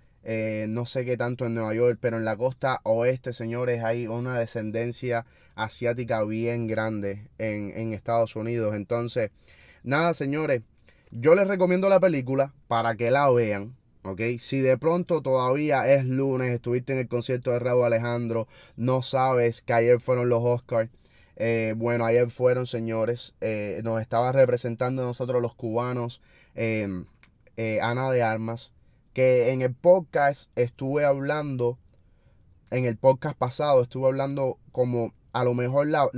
no 0.68 0.86
sé 0.86 1.06
qué 1.06 1.16
tanto 1.16 1.46
en 1.46 1.54
Nueva 1.54 1.74
York, 1.74 2.00
pero 2.02 2.18
en 2.18 2.26
la 2.26 2.36
costa 2.36 2.82
oeste, 2.84 3.32
señores, 3.32 3.84
hay 3.84 4.08
una 4.08 4.38
descendencia 4.38 5.26
asiática 5.56 6.24
bien 6.24 6.68
grande 6.68 7.30
en, 7.38 7.72
en 7.78 7.94
Estados 7.94 8.36
Unidos. 8.36 8.76
Entonces, 8.76 9.32
nada, 9.84 10.14
señores, 10.14 10.64
yo 11.12 11.36
les 11.36 11.48
recomiendo 11.48 11.90
la 11.90 12.00
película 12.00 12.54
para 12.68 12.96
que 12.96 13.12
la 13.12 13.30
vean. 13.30 13.76
¿ok? 14.04 14.22
Si 14.40 14.60
de 14.60 14.78
pronto 14.78 15.22
todavía 15.22 15.92
es 15.92 16.06
lunes, 16.06 16.52
estuviste 16.52 16.94
en 16.94 17.00
el 17.00 17.08
concierto 17.08 17.52
de 17.52 17.60
Raúl 17.60 17.86
Alejandro, 17.86 18.48
no 18.76 19.02
sabes 19.02 19.62
que 19.62 19.74
ayer 19.74 20.00
fueron 20.00 20.30
los 20.30 20.44
Oscars. 20.44 20.90
Eh, 21.36 21.76
bueno, 21.78 22.06
ayer 22.06 22.30
fueron, 22.30 22.66
señores. 22.66 23.36
Eh, 23.42 23.82
nos 23.84 24.02
estaba 24.02 24.32
representando 24.32 25.04
nosotros 25.04 25.42
los 25.42 25.54
cubanos 25.54 26.22
em, 26.56 27.06
eh, 27.58 27.80
Ana 27.82 28.10
de 28.12 28.24
Armas. 28.24 28.74
Que 29.14 29.52
en 29.52 29.62
el 29.62 29.74
podcast 29.74 30.52
estuve 30.56 31.06
hablando, 31.06 31.78
en 32.70 32.86
el 32.86 32.98
podcast 32.98 33.38
pasado 33.38 33.84
estuve 33.84 34.08
hablando 34.08 34.60
como 34.72 35.14
a 35.34 35.44
lo 35.44 35.54
mejor 35.54 35.88
la, 35.88 36.10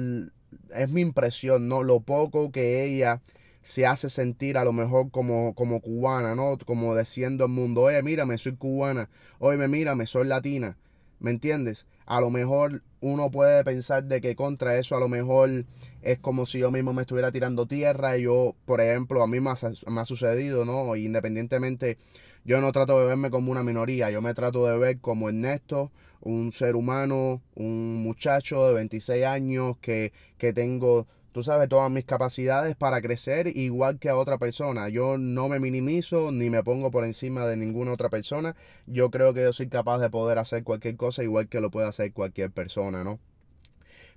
es 0.75 0.89
mi 0.89 1.01
impresión, 1.01 1.67
¿no? 1.69 1.83
Lo 1.83 2.01
poco 2.01 2.51
que 2.51 2.83
ella 2.83 3.21
se 3.69 3.85
hace 3.85 4.09
sentir 4.09 4.57
a 4.57 4.63
lo 4.63 4.73
mejor 4.73 5.11
como, 5.11 5.53
como 5.53 5.79
cubana, 5.79 6.33
¿no? 6.33 6.57
Como 6.65 6.97
diciendo 6.97 7.43
al 7.43 7.51
mundo, 7.51 7.83
oye, 7.83 8.01
mírame, 8.01 8.39
soy 8.39 8.55
cubana, 8.55 9.11
oye, 9.37 9.67
mírame, 9.67 10.07
soy 10.07 10.25
latina, 10.25 10.75
¿me 11.19 11.29
entiendes? 11.29 11.85
A 12.07 12.19
lo 12.19 12.31
mejor 12.31 12.81
uno 12.99 13.29
puede 13.29 13.63
pensar 13.63 14.05
de 14.05 14.21
que 14.21 14.35
contra 14.35 14.79
eso 14.79 14.95
a 14.95 14.99
lo 14.99 15.07
mejor 15.07 15.65
es 16.01 16.17
como 16.17 16.47
si 16.47 16.57
yo 16.57 16.71
mismo 16.71 16.93
me 16.93 17.03
estuviera 17.03 17.31
tirando 17.31 17.67
tierra 17.67 18.17
y 18.17 18.23
yo, 18.23 18.55
por 18.65 18.81
ejemplo, 18.81 19.21
a 19.21 19.27
mí 19.27 19.39
me 19.39 19.51
ha, 19.51 19.55
me 19.85 20.01
ha 20.01 20.05
sucedido, 20.05 20.65
¿no? 20.65 20.95
Independientemente 20.95 21.99
yo 22.43 22.61
no 22.61 22.71
trato 22.71 22.99
de 22.99 23.05
verme 23.05 23.29
como 23.29 23.51
una 23.51 23.61
minoría, 23.61 24.09
yo 24.09 24.19
me 24.19 24.33
trato 24.33 24.65
de 24.65 24.79
ver 24.79 24.97
como 24.99 25.29
Ernesto, 25.29 25.91
un 26.21 26.51
ser 26.51 26.75
humano, 26.75 27.43
un 27.53 28.01
muchacho 28.01 28.67
de 28.67 28.73
26 28.73 29.25
años 29.25 29.77
que, 29.79 30.11
que 30.39 30.53
tengo 30.53 31.05
tú 31.31 31.43
sabes, 31.43 31.69
todas 31.69 31.91
mis 31.91 32.05
capacidades 32.05 32.75
para 32.75 33.01
crecer 33.01 33.55
igual 33.55 33.99
que 33.99 34.09
a 34.09 34.15
otra 34.15 34.37
persona. 34.37 34.89
Yo 34.89 35.17
no 35.17 35.49
me 35.49 35.59
minimizo 35.59 36.31
ni 36.31 36.49
me 36.49 36.63
pongo 36.63 36.91
por 36.91 37.05
encima 37.05 37.45
de 37.45 37.57
ninguna 37.57 37.93
otra 37.93 38.09
persona. 38.09 38.55
Yo 38.87 39.09
creo 39.11 39.33
que 39.33 39.43
yo 39.43 39.53
soy 39.53 39.67
capaz 39.67 39.99
de 39.99 40.09
poder 40.09 40.39
hacer 40.39 40.63
cualquier 40.63 40.95
cosa 40.97 41.23
igual 41.23 41.47
que 41.47 41.61
lo 41.61 41.71
puede 41.71 41.87
hacer 41.87 42.13
cualquier 42.13 42.51
persona, 42.51 43.03
¿no? 43.03 43.19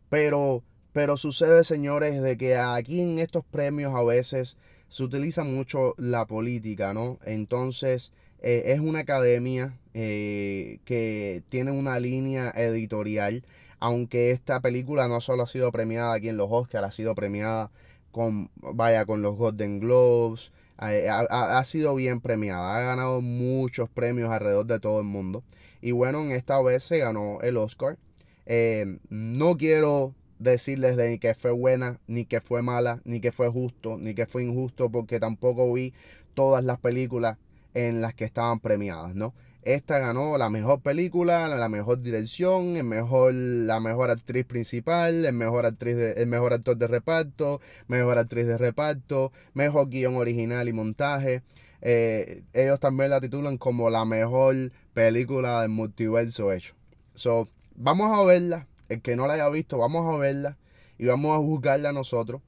Pero, 0.09 0.63
pero 0.93 1.17
sucede, 1.17 1.65
señores, 1.65 2.23
de 2.23 2.37
que 2.37 2.57
aquí 2.57 3.01
en 3.01 3.19
estos 3.19 3.45
premios 3.45 3.95
a 3.95 4.03
veces 4.03 4.57
se 4.89 5.05
utiliza 5.05 5.45
mucho 5.45 5.95
la 5.97 6.27
política, 6.27 6.93
¿no? 6.93 7.19
Entonces, 7.25 8.13
eh, 8.43 8.73
es 8.73 8.81
una 8.81 9.01
academia 9.01 9.79
eh, 9.95 10.81
que 10.85 11.43
tiene 11.49 11.71
una 11.71 11.99
línea 12.01 12.51
editorial 12.55 13.45
aunque 13.83 14.31
esta 14.31 14.61
película 14.61 15.09
no 15.09 15.21
solo 15.21 15.43
ha 15.43 15.49
sido 15.49 15.73
premiada 15.73 16.15
aquí 16.15 16.29
en 16.29 16.37
los 16.37 16.47
Oscars, 16.49 16.87
ha 16.87 16.93
sido 16.93 17.17
premiada 17.17 17.73
con, 18.13 18.49
vaya, 18.55 19.05
con 19.07 19.23
los 19.23 19.35
Golden 19.35 19.81
Globes, 19.81 20.53
ha, 20.77 21.65
sido 21.65 21.93
bien 21.97 22.21
premiada, 22.21 22.77
ha 22.77 22.81
ganado 22.83 23.21
muchos 23.21 23.89
premios 23.89 24.31
alrededor 24.31 24.67
de 24.67 24.79
todo 24.79 25.01
el 25.01 25.07
mundo. 25.07 25.43
Y 25.81 25.91
bueno, 25.91 26.23
en 26.23 26.31
esta 26.31 26.63
vez 26.63 26.85
se 26.85 26.99
ganó 26.99 27.41
el 27.43 27.57
Oscar. 27.57 27.99
Eh, 28.47 28.99
no 29.09 29.57
quiero 29.57 30.15
decirles 30.39 30.97
de 30.97 31.19
que 31.19 31.35
fue 31.35 31.51
buena, 31.51 31.99
ni 32.07 32.25
que 32.25 32.41
fue 32.41 32.63
mala, 32.63 33.01
ni 33.05 33.21
que 33.21 33.33
fue 33.33 33.49
justo, 33.49 33.99
ni 33.99 34.15
que 34.15 34.27
fue 34.27 34.45
injusto, 34.45 34.91
porque 34.91 35.19
tampoco 35.19 35.73
vi 35.73 35.93
todas 36.35 36.63
las 36.63 36.79
películas 36.79 37.37
en 37.75 38.01
las 38.01 38.15
que 38.15 38.27
estaban 38.27 38.61
premiadas, 38.61 39.17
¿no? 39.17 39.35
Esta 39.63 40.01
ganó 40.01 40.37
la 40.39 40.51
mejor 40.51 40.81
película, 40.81 41.47
la 41.47 41.69
mejor 41.69 42.01
dirección, 42.01 42.77
el 42.77 42.85
mejor, 42.85 43.33
la 43.33 43.79
mejor 43.79 44.11
actriz 44.11 44.45
principal, 44.45 45.25
el 45.25 45.33
mejor, 45.33 45.67
actriz 45.67 45.97
el 45.97 46.27
mejor 46.27 46.53
actor 46.53 46.77
de 46.77 46.89
reparto, 46.89 47.61
mejor 47.87 48.19
actriz 48.19 48.47
de 48.47 48.59
reparto, 48.59 49.31
mejor 49.55 49.89
guion 49.89 50.17
original 50.17 50.69
y 50.69 50.73
montaje. 50.73 51.43
Eh, 51.81 52.43
ellos 52.53 52.81
también 52.81 53.11
la 53.11 53.21
titulan 53.21 53.57
como 53.57 53.89
la 53.89 54.05
mejor 54.05 54.73
película 54.95 55.63
del 55.63 55.71
multiverso 55.71 56.53
hecho. 56.53 56.75
So, 57.15 57.49
vamos 57.77 58.19
a 58.19 58.25
verla. 58.25 58.67
El 58.89 59.01
que 59.01 59.15
no 59.15 59.27
la 59.27 59.35
haya 59.35 59.49
visto, 59.49 59.79
vamos 59.79 60.13
a 60.13 60.19
verla 60.19 60.59
y 60.99 61.07
vamos 61.07 61.37
a 61.37 61.41
juzgarla 61.41 61.93
nosotros. 61.93 62.43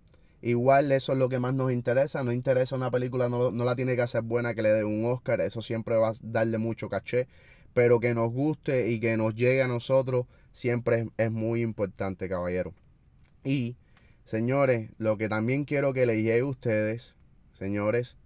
Igual 0.47 0.93
eso 0.93 1.13
es 1.13 1.19
lo 1.19 1.31
que 1.31 1.39
más 1.39 1.55
nos 1.55 1.73
interesa. 1.73 2.23
No 2.23 2.31
interesa 2.31 2.77
una 2.77 2.91
película, 2.91 3.31
no, 3.31 3.51
la 3.51 3.75
tiene 3.75 3.97
que 3.97 4.03
hacer 4.03 4.21
buena 4.21 4.53
que 4.53 4.61
le 4.61 4.69
dé 4.69 4.85
un 4.85 5.07
Oscar. 5.07 5.41
Eso 5.41 5.63
siempre 5.63 5.97
va 5.97 6.11
a 6.11 6.15
darle 6.21 6.59
mucho 6.59 6.91
caché. 6.91 7.29
Pero 7.73 7.99
que 7.99 8.13
nos 8.13 8.31
guste 8.31 8.91
y 8.91 9.01
que 9.01 9.17
nos 9.17 9.35
llegue 9.35 9.63
a 9.63 9.69
nosotros 9.69 10.27
siempre 10.53 11.09
es, 11.17 11.31
muy 11.31 11.63
importante, 11.63 12.29
caballero. 12.29 12.75
Y, 13.43 13.77
señores, 14.25 14.91
lo 14.99 15.17
que 15.17 15.31
también 15.31 15.65
quiero 15.65 15.95
que 15.95 16.05
les 16.05 16.19
llegue 16.19 16.41
a 16.41 16.47
ustedes, 16.47 17.17
señores, 17.55 18.19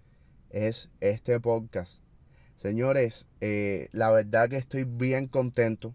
es 0.50 0.90
este 0.98 1.38
podcast. 1.38 2.02
Señores, 2.56 3.28
eh, 3.40 3.90
la 3.92 4.10
verdad 4.10 4.48
que 4.48 4.56
estoy 4.56 4.82
bien 4.82 5.28
contento 5.28 5.94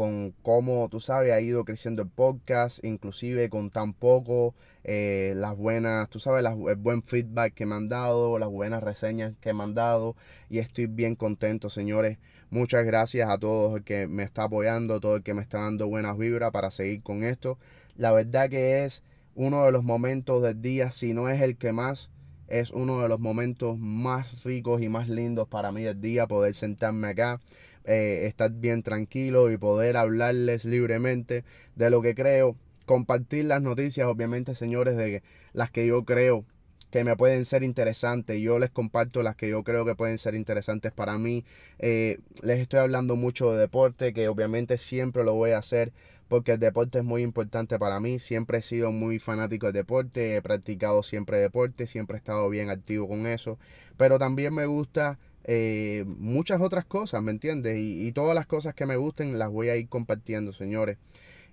con 0.00 0.32
cómo, 0.40 0.88
tú 0.88 0.98
sabes, 0.98 1.30
ha 1.30 1.42
ido 1.42 1.66
creciendo 1.66 2.00
el 2.00 2.08
podcast, 2.08 2.82
inclusive 2.82 3.50
con 3.50 3.68
tan 3.68 3.92
poco, 3.92 4.54
eh, 4.82 5.34
las 5.36 5.54
buenas, 5.54 6.08
tú 6.08 6.18
sabes, 6.18 6.42
el 6.42 6.76
buen 6.76 7.02
feedback 7.02 7.52
que 7.52 7.66
me 7.66 7.74
han 7.74 7.86
dado, 7.86 8.38
las 8.38 8.48
buenas 8.48 8.82
reseñas 8.82 9.34
que 9.42 9.52
me 9.52 9.62
han 9.62 9.74
dado, 9.74 10.16
y 10.48 10.56
estoy 10.56 10.86
bien 10.86 11.16
contento, 11.16 11.68
señores. 11.68 12.16
Muchas 12.48 12.86
gracias 12.86 13.28
a 13.28 13.36
todos 13.36 13.76
el 13.76 13.84
que 13.84 14.06
me 14.06 14.22
está 14.22 14.44
apoyando, 14.44 15.00
todo 15.00 15.16
el 15.16 15.22
que 15.22 15.34
me 15.34 15.42
está 15.42 15.60
dando 15.60 15.86
buenas 15.86 16.16
vibras 16.16 16.50
para 16.50 16.70
seguir 16.70 17.02
con 17.02 17.22
esto. 17.22 17.58
La 17.94 18.10
verdad 18.10 18.48
que 18.48 18.84
es 18.86 19.04
uno 19.34 19.66
de 19.66 19.70
los 19.70 19.84
momentos 19.84 20.42
del 20.42 20.62
día, 20.62 20.92
si 20.92 21.12
no 21.12 21.28
es 21.28 21.42
el 21.42 21.58
que 21.58 21.74
más, 21.74 22.08
es 22.48 22.70
uno 22.70 23.02
de 23.02 23.08
los 23.10 23.20
momentos 23.20 23.78
más 23.78 24.44
ricos 24.44 24.80
y 24.80 24.88
más 24.88 25.10
lindos 25.10 25.46
para 25.46 25.72
mí 25.72 25.82
del 25.82 26.00
día, 26.00 26.26
poder 26.26 26.54
sentarme 26.54 27.08
acá 27.08 27.38
eh, 27.84 28.26
estar 28.26 28.50
bien 28.50 28.82
tranquilo 28.82 29.50
y 29.50 29.56
poder 29.56 29.96
hablarles 29.96 30.64
libremente 30.64 31.44
de 31.76 31.90
lo 31.90 32.02
que 32.02 32.14
creo. 32.14 32.56
Compartir 32.86 33.44
las 33.44 33.62
noticias, 33.62 34.06
obviamente, 34.06 34.54
señores, 34.54 34.96
de 34.96 35.22
las 35.52 35.70
que 35.70 35.86
yo 35.86 36.04
creo 36.04 36.44
que 36.90 37.04
me 37.04 37.16
pueden 37.16 37.44
ser 37.44 37.62
interesantes. 37.62 38.40
Yo 38.40 38.58
les 38.58 38.70
comparto 38.70 39.22
las 39.22 39.36
que 39.36 39.48
yo 39.48 39.62
creo 39.62 39.84
que 39.84 39.94
pueden 39.94 40.18
ser 40.18 40.34
interesantes 40.34 40.92
para 40.92 41.18
mí. 41.18 41.44
Eh, 41.78 42.18
les 42.42 42.58
estoy 42.58 42.80
hablando 42.80 43.16
mucho 43.16 43.52
de 43.52 43.60
deporte, 43.60 44.12
que 44.12 44.28
obviamente 44.28 44.76
siempre 44.78 45.24
lo 45.24 45.34
voy 45.34 45.52
a 45.52 45.58
hacer 45.58 45.92
porque 46.30 46.52
el 46.52 46.60
deporte 46.60 46.98
es 46.98 47.04
muy 47.04 47.22
importante 47.22 47.78
para 47.78 47.98
mí. 47.98 48.20
Siempre 48.20 48.58
he 48.58 48.62
sido 48.62 48.92
muy 48.92 49.18
fanático 49.18 49.66
del 49.66 49.74
deporte, 49.74 50.36
he 50.36 50.42
practicado 50.42 51.02
siempre 51.02 51.38
deporte, 51.38 51.88
siempre 51.88 52.16
he 52.16 52.18
estado 52.18 52.48
bien 52.48 52.70
activo 52.70 53.08
con 53.08 53.26
eso. 53.26 53.58
Pero 53.96 54.18
también 54.18 54.54
me 54.54 54.66
gusta 54.66 55.18
eh, 55.52 56.04
muchas 56.06 56.60
otras 56.60 56.84
cosas, 56.84 57.24
¿me 57.24 57.32
entiendes? 57.32 57.76
Y, 57.76 58.12
todas 58.12 58.36
las 58.36 58.46
cosas 58.46 58.72
que 58.72 58.86
me 58.86 58.94
gusten 58.94 59.36
las 59.36 59.50
voy 59.50 59.68
a 59.68 59.74
ir 59.74 59.88
compartiendo, 59.88 60.52
señores. 60.52 60.96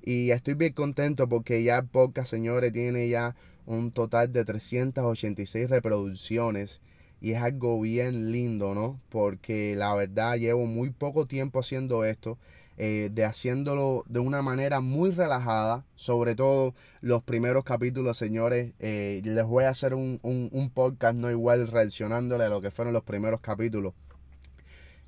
Y 0.04 0.30
estoy 0.30 0.54
bien 0.54 0.74
contento 0.74 1.28
porque 1.28 1.64
ya 1.64 1.80
el 1.80 1.88
podcast, 1.88 2.30
señores, 2.30 2.72
tiene 2.72 3.10
ya 3.10 3.36
un 3.66 3.92
total 3.92 4.32
de 4.32 4.46
386 4.46 5.72
reproducciones. 5.72 6.80
Y 7.22 7.32
es 7.32 7.42
algo 7.42 7.82
bien 7.82 8.32
lindo, 8.32 8.76
¿no? 8.76 9.02
Porque 9.10 9.76
la 9.76 9.96
verdad 9.96 10.38
llevo 10.38 10.68
muy 10.68 10.92
poco 10.92 11.26
tiempo 11.26 11.60
haciendo 11.60 12.06
esto. 12.06 12.38
Eh, 12.80 13.10
de 13.12 13.26
haciéndolo 13.26 14.04
de 14.08 14.20
una 14.20 14.44
manera 14.44 14.82
muy 14.82 15.10
relajada, 15.10 15.84
sobre 15.96 16.36
todo 16.36 16.76
los 17.02 17.24
primeros 17.24 17.64
capítulos, 17.64 18.18
señores. 18.18 18.74
Eh, 18.78 19.22
les 19.24 19.46
voy 19.46 19.64
a 19.64 19.70
hacer 19.70 19.96
un, 19.96 20.20
un, 20.22 20.70
podcast 20.70 21.16
no 21.16 21.32
igual 21.32 21.68
reaccionándole 21.68 22.44
a 22.44 22.50
lo 22.50 22.62
que 22.62 22.70
fueron 22.70 22.94
los 22.94 23.04
primeros 23.04 23.42
capítulos. 23.42 23.96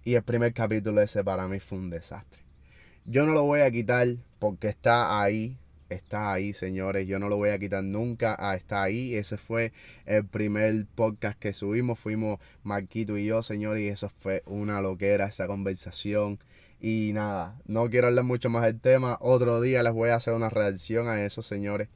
Y 0.04 0.16
el 0.16 0.24
primer 0.24 0.52
capítulo 0.54 1.00
ese 1.00 1.24
para 1.24 1.48
mí 1.48 1.60
fue 1.60 1.78
un 1.78 1.90
desastre. 1.90 2.42
Yo 3.06 3.26
no 3.28 3.34
lo 3.34 3.44
voy 3.44 3.62
a 3.62 3.70
quitar 3.70 4.08
porque 4.40 4.68
está 4.68 5.22
ahí, 5.22 5.56
está 5.90 6.34
ahí, 6.34 6.54
señores. 6.54 7.06
Yo 7.08 7.20
no 7.20 7.30
lo 7.30 7.38
voy 7.38 7.50
a 7.50 7.60
quitar 7.60 7.84
nunca. 7.84 8.36
Ah, 8.40 8.56
está 8.56 8.82
ahí. 8.82 9.14
Ese 9.16 9.38
fue 9.38 9.74
el 10.08 10.26
primer 10.26 10.88
podcast 10.96 11.38
que 11.38 11.54
subimos. 11.54 12.00
Fuimos 12.00 12.40
Marquito 12.64 13.16
y 13.18 13.26
yo, 13.26 13.44
señores. 13.44 13.84
Y 13.84 13.90
eso 13.90 14.10
fue 14.10 14.42
una 14.48 14.82
loquera, 14.82 15.28
esa 15.28 15.46
conversación. 15.46 16.40
Y 16.82 17.12
nada, 17.14 17.60
no 17.66 17.90
quiero 17.90 18.08
hablar 18.08 18.24
mucho 18.24 18.50
más 18.50 18.64
del 18.64 18.80
tema. 18.80 19.18
Otro 19.20 19.60
día 19.60 19.84
les 19.84 19.94
voy 19.94 20.10
a 20.10 20.16
hacer 20.16 20.34
una 20.34 20.50
reacción 20.50 21.10
a 21.10 21.24
eso, 21.24 21.42
señores. 21.42 21.90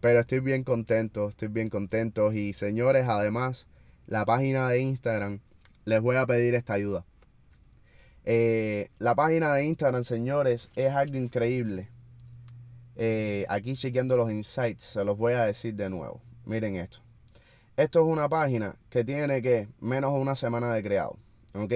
Pero 0.00 0.20
estoy 0.20 0.40
bien 0.40 0.62
contento, 0.62 1.28
estoy 1.28 1.48
bien 1.48 1.70
contento. 1.70 2.32
Y 2.32 2.52
señores, 2.52 3.08
además, 3.08 3.66
la 4.06 4.24
página 4.24 4.68
de 4.68 4.80
Instagram, 4.80 5.40
les 5.84 6.00
voy 6.00 6.16
a 6.16 6.26
pedir 6.26 6.54
esta 6.54 6.74
ayuda. 6.74 7.04
Eh, 8.24 8.90
la 8.98 9.14
página 9.14 9.54
de 9.54 9.64
Instagram, 9.64 10.04
señores, 10.04 10.70
es 10.76 10.92
algo 10.92 11.16
increíble. 11.16 11.88
Eh, 12.94 13.44
aquí 13.48 13.74
chequeando 13.74 14.16
los 14.16 14.30
insights, 14.30 14.84
se 14.84 15.04
los 15.04 15.16
voy 15.16 15.32
a 15.32 15.44
decir 15.44 15.74
de 15.74 15.88
nuevo. 15.88 16.20
Miren 16.44 16.76
esto. 16.76 16.98
Esto 17.76 18.00
es 18.00 18.06
una 18.06 18.28
página 18.28 18.76
que 18.90 19.04
tiene 19.04 19.40
que 19.40 19.68
menos 19.80 20.12
de 20.12 20.20
una 20.20 20.36
semana 20.36 20.72
de 20.74 20.82
creado. 20.82 21.16
¿Ok? 21.54 21.72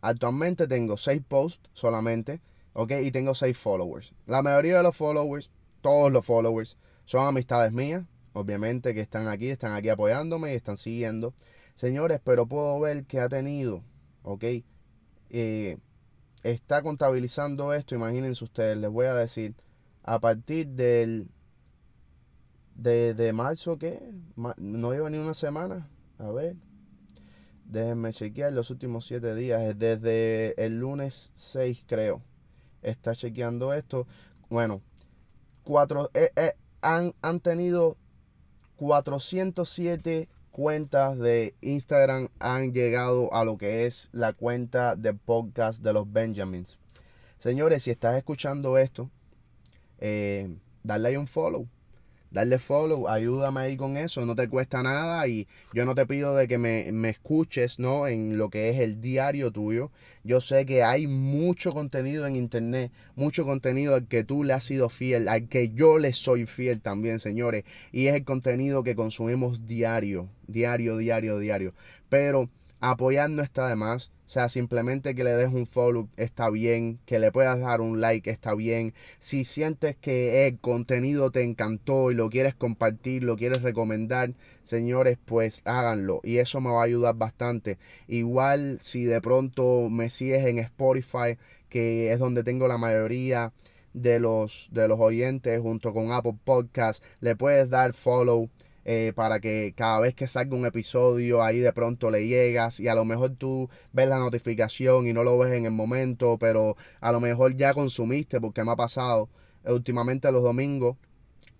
Actualmente 0.00 0.68
tengo 0.68 0.96
6 0.96 1.22
posts 1.26 1.68
solamente, 1.72 2.40
¿ok? 2.72 2.92
Y 3.02 3.10
tengo 3.10 3.34
6 3.34 3.56
followers. 3.56 4.12
La 4.26 4.42
mayoría 4.42 4.78
de 4.78 4.82
los 4.82 4.96
followers, 4.96 5.50
todos 5.80 6.12
los 6.12 6.24
followers, 6.24 6.76
son 7.04 7.26
amistades 7.26 7.72
mías, 7.72 8.04
obviamente, 8.32 8.94
que 8.94 9.00
están 9.00 9.28
aquí, 9.28 9.48
están 9.48 9.72
aquí 9.72 9.88
apoyándome 9.88 10.52
y 10.52 10.56
están 10.56 10.76
siguiendo. 10.76 11.34
Señores, 11.74 12.20
pero 12.22 12.46
puedo 12.46 12.78
ver 12.80 13.04
que 13.04 13.20
ha 13.20 13.28
tenido, 13.28 13.82
¿ok? 14.22 14.44
Eh, 15.30 15.78
está 16.42 16.82
contabilizando 16.82 17.72
esto, 17.72 17.94
imagínense 17.94 18.44
ustedes, 18.44 18.76
les 18.78 18.90
voy 18.90 19.06
a 19.06 19.14
decir, 19.14 19.54
a 20.02 20.18
partir 20.20 20.68
del... 20.68 21.28
De, 22.74 23.12
de 23.14 23.32
marzo, 23.32 23.76
¿qué? 23.76 24.00
No 24.36 24.92
lleva 24.92 25.10
ni 25.10 25.18
una 25.18 25.34
semana. 25.34 25.88
A 26.18 26.30
ver. 26.30 26.54
Déjenme 27.68 28.14
chequear 28.14 28.52
los 28.52 28.70
últimos 28.70 29.06
7 29.06 29.34
días. 29.34 29.78
Desde 29.78 30.54
el 30.64 30.80
lunes 30.80 31.32
6, 31.34 31.84
creo. 31.86 32.22
Está 32.82 33.14
chequeando 33.14 33.74
esto. 33.74 34.06
Bueno, 34.48 34.80
cuatro, 35.64 36.10
eh, 36.14 36.30
eh, 36.36 36.54
han, 36.80 37.14
han 37.20 37.40
tenido 37.40 37.98
407 38.76 40.28
cuentas 40.50 41.18
de 41.18 41.54
Instagram. 41.60 42.28
Han 42.38 42.72
llegado 42.72 43.34
a 43.34 43.44
lo 43.44 43.58
que 43.58 43.84
es 43.84 44.08
la 44.12 44.32
cuenta 44.32 44.96
de 44.96 45.12
podcast 45.12 45.82
de 45.82 45.92
los 45.92 46.10
Benjamins. 46.10 46.78
Señores, 47.36 47.82
si 47.82 47.90
estás 47.90 48.16
escuchando 48.16 48.78
esto, 48.78 49.10
eh, 49.98 50.56
dale 50.82 51.08
ahí 51.08 51.16
un 51.16 51.26
follow. 51.26 51.68
Darle 52.30 52.58
follow, 52.58 53.08
ayúdame 53.08 53.60
ahí 53.60 53.76
con 53.76 53.96
eso, 53.96 54.24
no 54.26 54.34
te 54.34 54.48
cuesta 54.48 54.82
nada 54.82 55.26
y 55.26 55.46
yo 55.72 55.84
no 55.84 55.94
te 55.94 56.06
pido 56.06 56.34
de 56.36 56.48
que 56.48 56.58
me, 56.58 56.90
me, 56.92 57.10
escuches, 57.10 57.78
¿no? 57.78 58.06
En 58.06 58.38
lo 58.38 58.50
que 58.50 58.70
es 58.70 58.80
el 58.80 59.00
diario 59.00 59.50
tuyo. 59.50 59.90
Yo 60.24 60.40
sé 60.40 60.66
que 60.66 60.82
hay 60.82 61.06
mucho 61.06 61.72
contenido 61.72 62.26
en 62.26 62.36
internet, 62.36 62.92
mucho 63.16 63.44
contenido 63.44 63.94
al 63.94 64.06
que 64.06 64.24
tú 64.24 64.44
le 64.44 64.52
has 64.52 64.64
sido 64.64 64.88
fiel, 64.88 65.28
al 65.28 65.48
que 65.48 65.70
yo 65.70 65.98
le 65.98 66.12
soy 66.12 66.46
fiel 66.46 66.80
también, 66.80 67.18
señores, 67.18 67.64
y 67.92 68.08
es 68.08 68.14
el 68.14 68.24
contenido 68.24 68.82
que 68.82 68.94
consumimos 68.94 69.66
diario, 69.66 70.28
diario, 70.46 70.96
diario, 70.98 71.38
diario. 71.38 71.74
Pero 72.08 72.50
apoyar 72.80 73.30
no 73.30 73.42
está 73.42 73.68
de 73.68 73.76
más. 73.76 74.10
O 74.28 74.30
sea, 74.30 74.50
simplemente 74.50 75.14
que 75.14 75.24
le 75.24 75.30
des 75.30 75.50
un 75.50 75.66
follow 75.66 76.06
está 76.18 76.50
bien, 76.50 76.98
que 77.06 77.18
le 77.18 77.32
puedas 77.32 77.60
dar 77.60 77.80
un 77.80 78.02
like 78.02 78.28
está 78.28 78.54
bien. 78.54 78.92
Si 79.20 79.46
sientes 79.46 79.96
que 79.96 80.46
el 80.46 80.58
contenido 80.58 81.30
te 81.30 81.44
encantó 81.44 82.10
y 82.10 82.14
lo 82.14 82.28
quieres 82.28 82.54
compartir, 82.54 83.24
lo 83.24 83.38
quieres 83.38 83.62
recomendar, 83.62 84.34
señores, 84.64 85.16
pues 85.24 85.62
háganlo. 85.64 86.20
Y 86.24 86.36
eso 86.36 86.60
me 86.60 86.68
va 86.68 86.82
a 86.82 86.84
ayudar 86.84 87.14
bastante. 87.14 87.78
Igual 88.06 88.76
si 88.82 89.04
de 89.04 89.22
pronto 89.22 89.88
me 89.88 90.10
sigues 90.10 90.44
en 90.44 90.58
Spotify, 90.58 91.38
que 91.70 92.12
es 92.12 92.18
donde 92.18 92.44
tengo 92.44 92.68
la 92.68 92.76
mayoría 92.76 93.54
de 93.94 94.20
los, 94.20 94.68
de 94.72 94.88
los 94.88 95.00
oyentes, 95.00 95.58
junto 95.58 95.94
con 95.94 96.12
Apple 96.12 96.36
Podcast, 96.44 97.02
le 97.20 97.34
puedes 97.34 97.70
dar 97.70 97.94
follow 97.94 98.50
eh, 98.90 99.12
para 99.14 99.38
que 99.38 99.74
cada 99.76 100.00
vez 100.00 100.14
que 100.14 100.26
salga 100.26 100.56
un 100.56 100.64
episodio 100.64 101.42
ahí 101.42 101.58
de 101.58 101.74
pronto 101.74 102.10
le 102.10 102.26
llegas 102.26 102.80
y 102.80 102.88
a 102.88 102.94
lo 102.94 103.04
mejor 103.04 103.32
tú 103.36 103.68
ves 103.92 104.08
la 104.08 104.18
notificación 104.18 105.06
y 105.06 105.12
no 105.12 105.24
lo 105.24 105.36
ves 105.36 105.52
en 105.52 105.66
el 105.66 105.72
momento, 105.72 106.38
pero 106.38 106.74
a 107.02 107.12
lo 107.12 107.20
mejor 107.20 107.54
ya 107.54 107.74
consumiste 107.74 108.40
porque 108.40 108.64
me 108.64 108.72
ha 108.72 108.76
pasado 108.76 109.28
últimamente 109.66 110.32
los 110.32 110.42
domingos. 110.42 110.96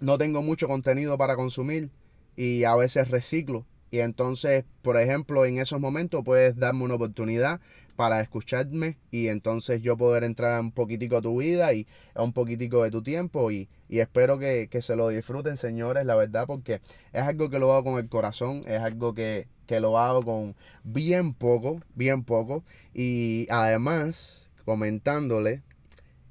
No 0.01 0.17
tengo 0.17 0.41
mucho 0.41 0.69
contenido 0.69 1.19
para 1.19 1.37
consumir 1.37 1.91
y 2.35 2.65
a 2.65 2.75
veces 2.77 3.11
reciclo. 3.11 3.67
Y 3.91 4.01
entonces, 4.01 4.65
por 4.83 4.97
ejemplo, 4.97 5.45
en 5.45 5.59
esos 5.59 5.81
momentos 5.81 6.23
puedes 6.25 6.57
darme 6.57 6.85
una 6.85 6.95
oportunidad 6.95 7.61
para 7.97 8.21
escucharme 8.21 8.97
y 9.11 9.27
entonces 9.27 9.83
yo 9.83 9.97
poder 9.97 10.23
entrar 10.23 10.61
un 10.61 10.71
poquitico 10.71 11.17
a 11.17 11.23
tu 11.23 11.39
vida 11.39 11.73
y 11.73 11.89
a 12.15 12.23
un 12.23 12.33
poquitico 12.33 12.85
de 12.85 12.93
tu 12.93 13.03
tiempo 13.03 13.51
y, 13.51 13.69
espero 13.89 14.39
que, 14.39 14.69
se 14.81 14.95
lo 14.95 15.09
disfruten 15.09 15.57
señores, 15.57 16.05
la 16.07 16.15
verdad, 16.15 16.47
porque 16.47 16.81
es 17.13 17.23
algo 17.23 17.51
que 17.51 17.59
lo 17.59 17.73
hago 17.73 17.91
con 17.91 17.99
el 17.99 18.09
corazón, 18.09 18.63
es 18.69 18.81
algo 18.81 19.15
que, 19.15 19.49
que 19.67 19.81
lo 19.81 19.99
hago 19.99 20.23
con 20.23 20.55
bien 20.85 21.35
poco, 21.35 21.81
bien 21.97 22.23
poco. 22.23 22.63
Y 22.95 23.49
además 23.51 24.49
comentándole, 24.65 25.63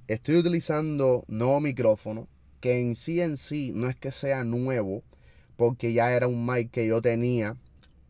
estoy 0.08 0.38
utilizando 0.38 1.26
nuevo 1.28 1.60
micrófono 1.60 2.30
que 2.62 2.80
en 2.80 2.96
sí 2.96 3.20
en 3.20 3.36
sí 3.36 3.72
no 3.76 3.90
es 3.90 3.96
que 3.98 4.12
sea 4.12 4.46
nuevo 4.46 5.04
porque 5.58 5.94
ya 5.94 6.14
era 6.14 6.28
un 6.28 6.46
mic 6.46 6.72
que 6.72 6.88
yo 6.88 7.02
tenía 7.02 7.58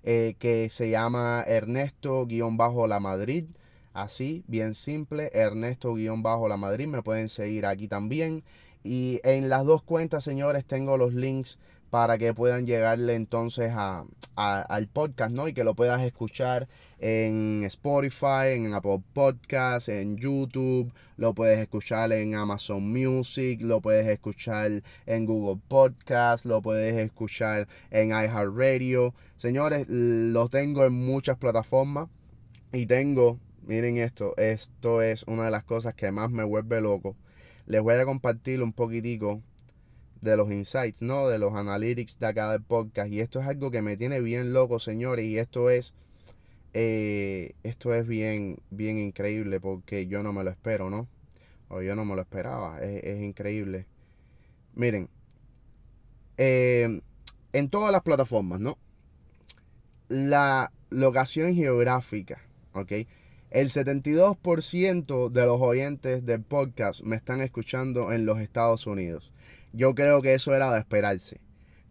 eh, 0.02 0.34
que 0.38 0.68
se 0.70 0.90
llama 0.90 1.44
Ernesto-La 1.46 3.00
Madrid. 3.00 3.44
Así, 3.92 4.44
bien 4.46 4.74
simple, 4.74 5.30
Ernesto-La 5.34 6.56
Madrid. 6.56 6.86
Me 6.86 7.02
pueden 7.02 7.28
seguir 7.28 7.66
aquí 7.66 7.88
también. 7.88 8.44
Y 8.82 9.20
en 9.24 9.48
las 9.48 9.66
dos 9.66 9.82
cuentas, 9.82 10.24
señores, 10.24 10.64
tengo 10.64 10.96
los 10.96 11.12
links 11.12 11.58
para 11.90 12.18
que 12.18 12.32
puedan 12.32 12.66
llegarle 12.66 13.14
entonces 13.14 13.72
a, 13.74 14.04
al 14.36 14.88
podcast, 14.88 15.34
¿no? 15.34 15.48
Y 15.48 15.52
que 15.52 15.64
lo 15.64 15.74
puedas 15.74 16.00
escuchar 16.02 16.68
en 16.98 17.62
Spotify, 17.64 18.54
en 18.54 18.72
Apple 18.74 19.02
Podcasts, 19.12 19.88
en 19.88 20.16
YouTube, 20.16 20.92
lo 21.16 21.34
puedes 21.34 21.58
escuchar 21.58 22.12
en 22.12 22.34
Amazon 22.34 22.90
Music, 22.92 23.60
lo 23.60 23.80
puedes 23.80 24.06
escuchar 24.08 24.82
en 25.06 25.26
Google 25.26 25.60
Podcasts, 25.68 26.46
lo 26.46 26.62
puedes 26.62 26.96
escuchar 26.96 27.68
en 27.90 28.10
iHeartRadio. 28.10 29.14
Señores, 29.36 29.86
lo 29.88 30.48
tengo 30.48 30.84
en 30.84 30.92
muchas 30.92 31.36
plataformas 31.38 32.08
y 32.72 32.86
tengo, 32.86 33.38
miren 33.62 33.98
esto, 33.98 34.34
esto 34.36 35.02
es 35.02 35.24
una 35.24 35.44
de 35.44 35.50
las 35.50 35.64
cosas 35.64 35.94
que 35.94 36.12
más 36.12 36.30
me 36.30 36.44
vuelve 36.44 36.80
loco. 36.80 37.16
Les 37.66 37.82
voy 37.82 37.94
a 37.94 38.04
compartir 38.04 38.62
un 38.62 38.72
poquitico 38.72 39.42
de 40.20 40.36
los 40.36 40.50
insights, 40.50 41.02
¿no? 41.02 41.28
De 41.28 41.38
los 41.38 41.54
analytics 41.54 42.18
de 42.18 42.26
acá 42.26 42.52
del 42.52 42.62
podcast. 42.62 43.10
Y 43.10 43.20
esto 43.20 43.40
es 43.40 43.46
algo 43.46 43.70
que 43.70 43.82
me 43.82 43.96
tiene 43.96 44.20
bien 44.20 44.52
loco, 44.52 44.80
señores. 44.80 45.24
Y 45.24 45.38
esto 45.38 45.70
es, 45.70 45.94
eh, 46.74 47.54
esto 47.62 47.94
es 47.94 48.06
bien, 48.06 48.58
bien 48.70 48.98
increíble 48.98 49.60
porque 49.60 50.06
yo 50.06 50.22
no 50.22 50.32
me 50.32 50.44
lo 50.44 50.50
espero, 50.50 50.90
¿no? 50.90 51.08
O 51.68 51.82
yo 51.82 51.94
no 51.94 52.04
me 52.04 52.14
lo 52.14 52.22
esperaba. 52.22 52.80
Es, 52.80 53.20
increíble. 53.20 53.86
Miren, 54.74 55.08
eh, 56.38 57.00
en 57.52 57.68
todas 57.70 57.92
las 57.92 58.02
plataformas, 58.02 58.60
¿no? 58.60 58.78
La 60.08 60.72
locación 60.90 61.54
geográfica, 61.54 62.40
¿ok? 62.72 62.92
El 63.50 63.70
72% 63.70 65.28
de 65.28 65.44
los 65.44 65.60
oyentes 65.60 66.24
del 66.24 66.42
podcast 66.42 67.00
me 67.02 67.16
están 67.16 67.40
escuchando 67.40 68.12
en 68.12 68.24
los 68.24 68.38
Estados 68.38 68.86
Unidos. 68.86 69.32
Yo 69.72 69.94
creo 69.94 70.22
que 70.22 70.34
eso 70.34 70.54
era 70.54 70.72
de 70.72 70.80
esperarse. 70.80 71.40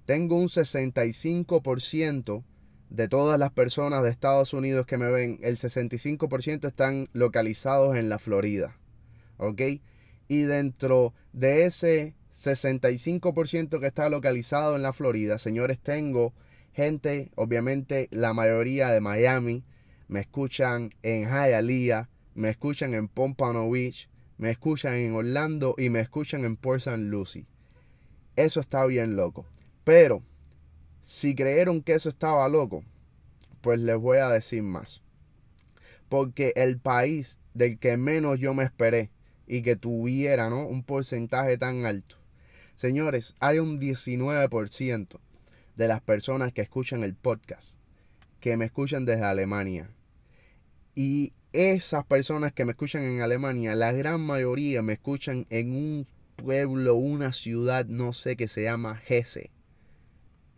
Tengo 0.06 0.36
un 0.36 0.48
65% 0.48 2.44
de 2.90 3.08
todas 3.08 3.40
las 3.40 3.52
personas 3.52 4.04
de 4.04 4.10
Estados 4.10 4.54
Unidos 4.54 4.86
que 4.86 4.98
me 4.98 5.12
ven, 5.12 5.40
el 5.44 5.58
65% 5.58 6.68
están 6.68 7.08
localizados 7.14 7.96
en 7.96 8.10
la 8.10 8.20
Florida. 8.20 8.76
¿Ok? 9.38 9.62
Y 10.28 10.42
dentro 10.42 11.14
de 11.32 11.66
ese 11.66 12.16
65% 12.32 13.80
que 13.80 13.88
está 13.88 14.10
localizado 14.10 14.76
en 14.76 14.82
la 14.82 14.94
Florida, 14.94 15.38
señores, 15.38 15.80
tengo 15.80 16.34
gente, 16.74 17.32
obviamente 17.36 18.08
la 18.12 18.34
mayoría 18.34 18.90
de 18.90 19.02
Miami, 19.02 19.64
me 20.08 20.22
escuchan 20.22 20.92
en 21.04 21.26
Hialeah, 21.26 22.10
me 22.34 22.50
escuchan 22.50 22.94
en 22.94 23.08
Pompano 23.08 23.70
Beach, 23.70 24.10
me 24.38 24.52
escuchan 24.52 24.96
en 24.96 25.14
Orlando 25.14 25.76
y 25.78 25.90
me 25.90 26.00
escuchan 26.00 26.46
en 26.46 26.56
Port 26.56 26.80
St. 26.80 26.98
Lucie. 26.98 27.49
Eso 28.40 28.62
está 28.62 28.86
bien 28.86 29.18
loco. 29.18 29.46
Pero 29.84 30.24
si 31.02 31.36
creyeron 31.36 31.82
que 31.82 31.94
eso 31.94 32.08
estaba 32.08 32.48
loco, 32.48 32.86
pues 33.60 33.80
les 33.80 33.98
voy 33.98 34.20
a 34.20 34.30
decir 34.30 34.64
más. 34.64 35.02
Porque 36.08 36.54
el 36.56 36.80
país 36.80 37.40
del 37.54 37.78
que 37.78 37.98
menos 37.98 38.40
yo 38.40 38.54
me 38.54 38.64
esperé 38.64 39.10
y 39.46 39.62
que 39.62 39.76
tuviera 39.76 40.50
¿no? 40.50 40.66
un 40.66 40.84
porcentaje 40.84 41.58
tan 41.58 41.86
alto. 41.86 42.16
Señores, 42.76 43.36
hay 43.42 43.60
un 43.60 43.78
19% 43.78 45.20
de 45.76 45.88
las 45.90 46.00
personas 46.00 46.54
que 46.54 46.62
escuchan 46.62 47.04
el 47.04 47.16
podcast 47.16 47.78
que 48.40 48.56
me 48.56 48.64
escuchan 48.64 49.04
desde 49.04 49.26
Alemania. 49.26 49.90
Y 50.96 51.34
esas 51.52 52.06
personas 52.06 52.54
que 52.54 52.64
me 52.64 52.72
escuchan 52.72 53.04
en 53.04 53.22
Alemania, 53.22 53.76
la 53.76 53.92
gran 53.92 54.22
mayoría 54.22 54.82
me 54.82 54.94
escuchan 54.94 55.46
en 55.50 55.76
un 55.76 56.08
pueblo, 56.42 56.96
una 56.96 57.32
ciudad, 57.32 57.86
no 57.86 58.14
sé, 58.14 58.36
que 58.36 58.48
se 58.48 58.64
llama 58.64 59.02
Hesse. 59.08 59.52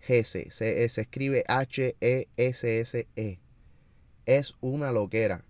Hesse, 0.07 0.49
se, 0.49 0.89
se 0.89 1.01
escribe 1.01 1.43
H-E-S-S-E. 1.47 3.07
-E. 3.15 3.39
Es 4.25 4.55
una 4.61 4.91
loquera. 4.91 5.45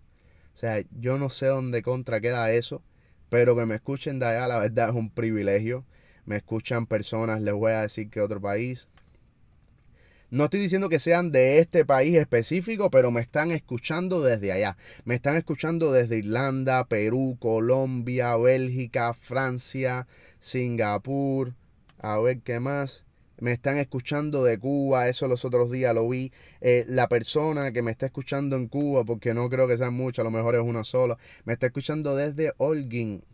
O 0.53 0.57
sea, 0.57 0.83
yo 0.99 1.17
no 1.17 1.29
sé 1.29 1.47
dónde 1.47 1.81
contra 1.81 2.21
queda 2.21 2.51
eso, 2.51 2.83
pero 3.29 3.55
que 3.55 3.65
me 3.65 3.75
escuchen 3.75 4.19
de 4.19 4.25
allá, 4.25 4.47
la 4.47 4.59
verdad 4.59 4.89
es 4.89 4.95
un 4.95 5.09
privilegio. 5.09 5.85
Me 6.25 6.37
escuchan 6.37 6.85
personas, 6.85 7.41
les 7.41 7.53
voy 7.53 7.71
a 7.71 7.81
decir 7.81 8.09
que 8.09 8.21
otro 8.21 8.41
país, 8.41 8.89
no 10.31 10.45
estoy 10.45 10.61
diciendo 10.61 10.87
que 10.87 10.97
sean 10.97 11.33
de 11.33 11.59
este 11.59 11.83
país 11.83 12.15
específico, 12.15 12.89
pero 12.89 13.11
me 13.11 13.19
están 13.19 13.51
escuchando 13.51 14.21
desde 14.21 14.53
allá. 14.53 14.77
Me 15.03 15.15
están 15.15 15.35
escuchando 15.35 15.91
desde 15.91 16.19
Irlanda, 16.19 16.85
Perú, 16.85 17.35
Colombia, 17.37 18.37
Bélgica, 18.37 19.13
Francia, 19.13 20.07
Singapur. 20.39 21.53
A 21.99 22.17
ver 22.19 22.39
qué 22.41 22.61
más. 22.61 23.05
me 23.39 23.51
están 23.51 23.77
escuchando 23.77 24.43
de 24.43 24.57
Cuba, 24.57 25.09
eso 25.09 25.27
los 25.27 25.43
otros 25.43 25.69
días 25.69 25.93
lo 25.93 26.07
vi. 26.07 26.31
Eh, 26.61 26.85
la 26.87 27.09
persona 27.09 27.73
que 27.73 27.81
me 27.81 27.91
está 27.91 28.05
escuchando 28.05 28.55
en 28.55 28.67
Cuba, 28.69 29.03
porque 29.03 29.33
no 29.33 29.49
creo 29.49 29.67
que 29.67 29.77
sean 29.77 29.93
muchos, 29.93 30.19
a 30.19 30.23
lo 30.23 30.31
mejor 30.31 30.55
es 30.55 30.61
uno 30.61 30.83
solo, 30.85 31.17
me 31.43 31.53
está 31.53 31.65
escuchando 31.65 32.15
desde 32.15 32.53
Holguín. 32.57 33.25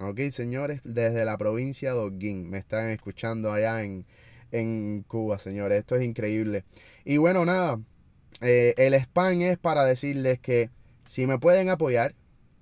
Ok, 0.00 0.20
señores, 0.30 0.80
desde 0.84 1.24
la 1.26 1.36
provincia 1.36 1.92
de 1.92 1.98
Holguín. 1.98 2.48
Me 2.48 2.58
están 2.58 2.88
escuchando 2.88 3.52
allá 3.52 3.82
en, 3.82 4.06
en 4.52 5.04
Cuba, 5.06 5.38
señores. 5.38 5.80
Esto 5.80 5.96
es 5.96 6.04
increíble. 6.04 6.64
Y 7.04 7.16
bueno, 7.16 7.44
nada, 7.44 7.80
eh, 8.40 8.74
el 8.76 8.94
spam 8.94 9.42
es 9.42 9.58
para 9.58 9.84
decirles 9.84 10.38
que 10.38 10.70
si 11.04 11.26
me 11.26 11.38
pueden 11.38 11.68
apoyar, 11.68 12.14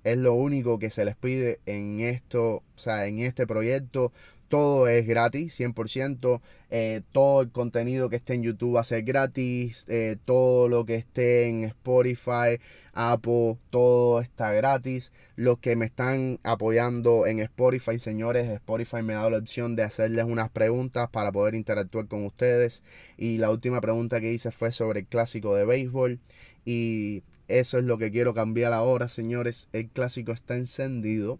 es 0.03 0.17
lo 0.17 0.33
único 0.33 0.79
que 0.79 0.89
se 0.89 1.03
les 1.05 1.15
pide 1.15 1.59
en 1.65 1.99
esto, 1.99 2.55
o 2.57 2.63
sea, 2.75 3.07
en 3.07 3.19
este 3.19 3.45
proyecto. 3.45 4.13
Todo 4.49 4.87
es 4.87 5.05
gratis, 5.05 5.53
100%. 5.59 6.41
Eh, 6.69 7.01
todo 7.11 7.41
el 7.41 7.51
contenido 7.51 8.09
que 8.09 8.17
esté 8.17 8.33
en 8.33 8.43
YouTube 8.43 8.75
va 8.75 8.81
a 8.81 8.83
ser 8.83 9.03
gratis. 9.03 9.85
Eh, 9.89 10.17
todo 10.25 10.69
lo 10.69 10.85
que 10.85 10.95
esté 10.95 11.47
en 11.47 11.65
Spotify, 11.65 12.59
Apple, 12.93 13.57
todo 13.69 14.21
está 14.21 14.51
gratis. 14.53 15.11
Los 15.35 15.59
que 15.59 15.75
me 15.75 15.85
están 15.85 16.39
apoyando 16.43 17.25
en 17.25 17.39
Spotify, 17.39 17.99
señores, 17.99 18.49
Spotify 18.49 19.01
me 19.03 19.13
ha 19.13 19.17
dado 19.17 19.31
la 19.31 19.37
opción 19.39 19.75
de 19.75 19.83
hacerles 19.83 20.25
unas 20.25 20.49
preguntas 20.49 21.09
para 21.09 21.31
poder 21.31 21.55
interactuar 21.55 22.07
con 22.07 22.25
ustedes. 22.25 22.83
Y 23.17 23.37
la 23.37 23.51
última 23.51 23.81
pregunta 23.81 24.21
que 24.21 24.31
hice 24.33 24.51
fue 24.51 24.71
sobre 24.71 25.01
el 25.01 25.07
clásico 25.07 25.55
de 25.55 25.65
béisbol. 25.65 26.19
Y 26.65 27.23
eso 27.47 27.77
es 27.77 27.85
lo 27.85 27.97
que 27.97 28.11
quiero 28.11 28.33
cambiar 28.33 28.73
ahora, 28.73 29.07
señores. 29.07 29.69
El 29.73 29.89
clásico 29.89 30.31
está 30.31 30.55
encendido. 30.55 31.39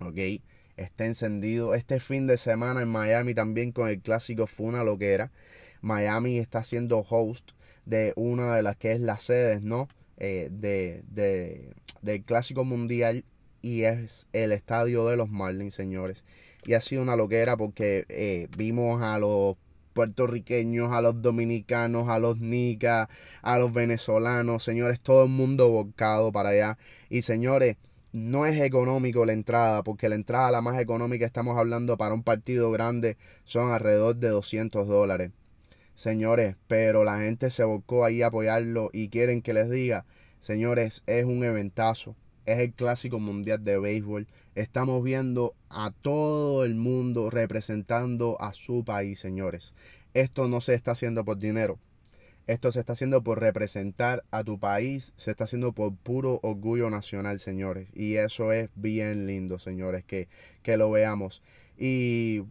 ¿Ok? 0.00 0.18
Está 0.76 1.06
encendido. 1.06 1.74
Este 1.74 2.00
fin 2.00 2.26
de 2.26 2.38
semana 2.38 2.82
en 2.82 2.88
Miami 2.88 3.34
también 3.34 3.72
con 3.72 3.88
el 3.88 4.00
clásico 4.00 4.46
fue 4.46 4.66
una 4.66 4.84
loquera. 4.84 5.30
Miami 5.80 6.38
está 6.38 6.64
siendo 6.64 6.98
host 7.08 7.50
de 7.84 8.12
una 8.16 8.56
de 8.56 8.62
las 8.62 8.76
que 8.76 8.92
es 8.92 9.00
las 9.00 9.22
sedes, 9.22 9.62
¿no? 9.62 9.88
Eh, 10.16 10.48
de, 10.50 11.02
de, 11.08 11.74
del 12.02 12.22
clásico 12.22 12.64
mundial 12.64 13.24
y 13.62 13.82
es 13.84 14.28
el 14.32 14.52
estadio 14.52 15.06
de 15.06 15.16
los 15.16 15.30
Marlins, 15.30 15.74
señores. 15.74 16.24
Y 16.66 16.74
ha 16.74 16.80
sido 16.80 17.02
una 17.02 17.16
loquera 17.16 17.56
porque 17.56 18.04
eh, 18.08 18.48
vimos 18.56 19.02
a 19.02 19.18
los 19.18 19.56
puertorriqueños, 19.94 20.92
a 20.92 21.00
los 21.00 21.22
dominicanos, 21.22 22.08
a 22.08 22.18
los 22.18 22.38
nicas, 22.38 23.08
a 23.42 23.58
los 23.58 23.72
venezolanos, 23.72 24.62
señores, 24.62 25.00
todo 25.00 25.24
el 25.24 25.30
mundo 25.30 25.68
volcado 25.68 26.32
para 26.32 26.50
allá. 26.50 26.78
Y 27.08 27.22
señores, 27.22 27.76
no 28.14 28.46
es 28.46 28.60
económico 28.60 29.24
la 29.26 29.32
entrada, 29.32 29.82
porque 29.82 30.08
la 30.08 30.14
entrada 30.14 30.52
la 30.52 30.60
más 30.60 30.78
económica 30.78 31.26
estamos 31.26 31.58
hablando 31.58 31.96
para 31.96 32.14
un 32.14 32.22
partido 32.22 32.70
grande 32.70 33.16
son 33.42 33.72
alrededor 33.72 34.14
de 34.14 34.28
200 34.28 34.86
dólares. 34.86 35.32
Señores, 35.94 36.54
pero 36.68 37.02
la 37.02 37.18
gente 37.18 37.50
se 37.50 37.64
volcó 37.64 38.04
ahí 38.04 38.22
a 38.22 38.28
apoyarlo 38.28 38.90
y 38.92 39.08
quieren 39.08 39.42
que 39.42 39.52
les 39.52 39.68
diga, 39.68 40.06
señores, 40.38 41.02
es 41.08 41.24
un 41.24 41.42
eventazo, 41.42 42.14
es 42.46 42.60
el 42.60 42.72
clásico 42.72 43.18
mundial 43.18 43.64
de 43.64 43.80
béisbol. 43.80 44.28
Estamos 44.54 45.02
viendo 45.02 45.56
a 45.68 45.90
todo 45.90 46.64
el 46.64 46.76
mundo 46.76 47.30
representando 47.30 48.40
a 48.40 48.52
su 48.52 48.84
país, 48.84 49.18
señores. 49.18 49.74
Esto 50.14 50.46
no 50.46 50.60
se 50.60 50.74
está 50.74 50.92
haciendo 50.92 51.24
por 51.24 51.38
dinero. 51.38 51.80
Esto 52.46 52.72
se 52.72 52.80
está 52.80 52.92
haciendo 52.92 53.22
por 53.22 53.40
representar 53.40 54.22
a 54.30 54.44
tu 54.44 54.58
país, 54.58 55.14
se 55.16 55.30
está 55.30 55.44
haciendo 55.44 55.72
por 55.72 55.96
puro 55.96 56.40
orgullo 56.42 56.90
nacional, 56.90 57.38
señores. 57.38 57.88
Y 57.94 58.16
eso 58.16 58.52
es 58.52 58.68
bien 58.74 59.26
lindo, 59.26 59.58
señores, 59.58 60.04
que, 60.04 60.28
que 60.62 60.76
lo 60.76 60.90
veamos. 60.90 61.42
Y, 61.78 62.42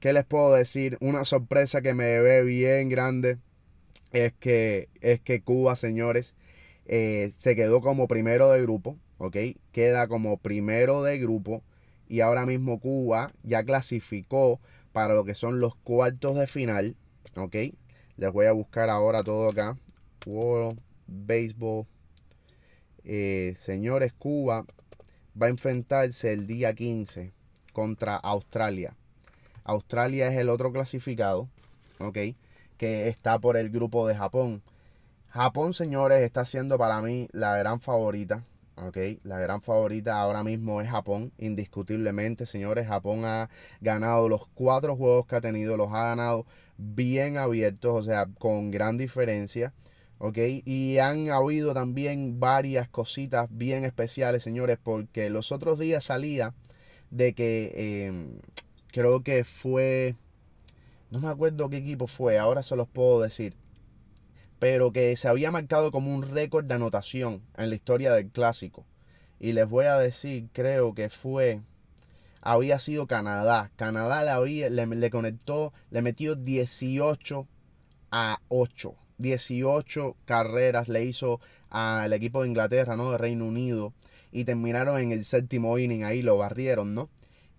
¿qué 0.00 0.12
les 0.12 0.24
puedo 0.24 0.52
decir? 0.54 0.98
Una 1.00 1.24
sorpresa 1.24 1.80
que 1.80 1.94
me 1.94 2.20
ve 2.20 2.42
bien 2.44 2.90
grande 2.90 3.38
es 4.12 4.32
que, 4.34 4.88
es 5.00 5.20
que 5.20 5.42
Cuba, 5.42 5.76
señores, 5.76 6.34
eh, 6.86 7.32
se 7.38 7.56
quedó 7.56 7.80
como 7.80 8.06
primero 8.06 8.50
de 8.50 8.62
grupo, 8.62 8.98
¿ok? 9.18 9.36
Queda 9.72 10.08
como 10.08 10.36
primero 10.38 11.02
de 11.02 11.18
grupo. 11.18 11.62
Y 12.06 12.20
ahora 12.20 12.44
mismo 12.44 12.80
Cuba 12.80 13.32
ya 13.42 13.64
clasificó 13.64 14.60
para 14.92 15.14
lo 15.14 15.24
que 15.24 15.34
son 15.34 15.58
los 15.58 15.74
cuartos 15.76 16.36
de 16.36 16.46
final, 16.46 16.96
¿ok? 17.34 17.56
Les 18.16 18.32
voy 18.32 18.46
a 18.46 18.52
buscar 18.52 18.90
ahora 18.90 19.24
todo 19.24 19.50
acá. 19.50 19.76
World 20.26 20.78
Baseball. 21.06 21.86
Eh, 23.02 23.54
señores, 23.56 24.12
Cuba 24.12 24.64
va 25.40 25.46
a 25.46 25.50
enfrentarse 25.50 26.32
el 26.32 26.46
día 26.46 26.74
15 26.74 27.32
contra 27.72 28.16
Australia. 28.16 28.94
Australia 29.64 30.28
es 30.28 30.38
el 30.38 30.48
otro 30.48 30.72
clasificado, 30.72 31.48
¿ok? 31.98 32.18
Que 32.76 33.08
está 33.08 33.38
por 33.38 33.56
el 33.56 33.70
grupo 33.70 34.06
de 34.06 34.14
Japón. 34.14 34.62
Japón, 35.28 35.72
señores, 35.72 36.20
está 36.22 36.44
siendo 36.44 36.78
para 36.78 37.02
mí 37.02 37.28
la 37.32 37.56
gran 37.56 37.80
favorita. 37.80 38.44
¿ok? 38.76 38.96
La 39.22 39.38
gran 39.38 39.62
favorita 39.62 40.20
ahora 40.20 40.42
mismo 40.42 40.80
es 40.80 40.88
Japón, 40.88 41.32
indiscutiblemente, 41.38 42.46
señores. 42.46 42.86
Japón 42.86 43.24
ha 43.24 43.50
ganado 43.80 44.28
los 44.28 44.46
cuatro 44.54 44.96
juegos 44.96 45.26
que 45.26 45.36
ha 45.36 45.40
tenido, 45.40 45.76
los 45.76 45.92
ha 45.92 46.08
ganado 46.08 46.46
bien 46.78 47.36
abiertos, 47.36 47.94
o 47.94 48.04
sea, 48.04 48.26
con 48.38 48.70
gran 48.70 48.98
diferencia. 48.98 49.72
Y 50.64 50.98
han 50.98 51.28
habido 51.30 51.74
también 51.74 52.40
varias 52.40 52.88
cositas 52.88 53.48
bien 53.50 53.84
especiales, 53.84 54.42
señores, 54.42 54.78
porque 54.82 55.28
los 55.28 55.52
otros 55.52 55.78
días 55.78 56.04
salía 56.04 56.54
de 57.10 57.34
que 57.34 58.06
em, 58.06 58.40
creo 58.90 59.22
que 59.22 59.44
fue, 59.44 60.16
no 61.10 61.20
me 61.20 61.28
acuerdo 61.28 61.68
qué 61.68 61.76
equipo 61.78 62.06
fue, 62.06 62.38
ahora 62.38 62.62
se 62.62 62.74
los 62.76 62.88
puedo 62.88 63.20
decir, 63.20 63.54
pero 64.58 64.92
que 64.92 65.14
se 65.16 65.28
había 65.28 65.50
marcado 65.50 65.92
como 65.92 66.14
un 66.14 66.22
récord 66.22 66.66
de 66.66 66.74
anotación 66.74 67.42
en 67.58 67.68
la 67.68 67.76
historia 67.76 68.14
del 68.14 68.30
clásico. 68.30 68.86
Y 69.38 69.52
les 69.52 69.68
voy 69.68 69.86
a 69.86 69.98
decir, 69.98 70.48
creo 70.52 70.94
que 70.94 71.10
fue 71.10 71.60
había 72.44 72.78
sido 72.78 73.06
Canadá. 73.06 73.70
Canadá 73.74 74.22
le, 74.22 74.30
había, 74.30 74.68
le, 74.68 75.10
conectó, 75.10 75.72
le 75.90 76.02
metió 76.02 76.36
18 76.36 77.48
a 78.10 78.40
8. 78.48 78.94
18 79.16 80.16
carreras 80.26 80.88
le 80.88 81.04
hizo 81.04 81.40
al 81.70 82.12
equipo 82.12 82.42
de 82.42 82.48
Inglaterra, 82.48 82.96
¿no? 82.96 83.12
De 83.12 83.18
Reino 83.18 83.46
Unido. 83.46 83.94
Y 84.30 84.44
terminaron 84.44 85.00
en 85.00 85.12
el 85.12 85.24
séptimo 85.24 85.78
inning, 85.78 86.04
ahí 86.04 86.20
lo 86.20 86.36
barrieron, 86.36 86.94
¿no? 86.94 87.08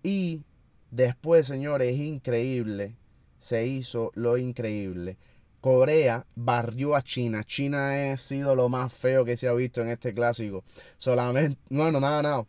Y 0.04 0.44
después, 0.92 1.48
señores, 1.48 1.98
increíble. 1.98 2.96
Se 3.40 3.66
hizo 3.66 4.12
lo 4.14 4.38
increíble. 4.38 5.18
Corea 5.62 6.28
barrió 6.36 6.96
a 6.96 7.02
China. 7.02 7.44
China 7.44 8.12
ha 8.12 8.18
sido 8.18 8.54
lo 8.56 8.70
más 8.70 8.94
feo 8.94 9.26
que 9.26 9.36
se 9.36 9.48
ha 9.48 9.54
visto 9.54 9.82
en 9.82 9.88
este 9.88 10.14
clásico. 10.14 10.64
Solamente, 10.98 11.60
bueno, 11.70 12.00
nada, 12.00 12.22
nada. 12.22 12.46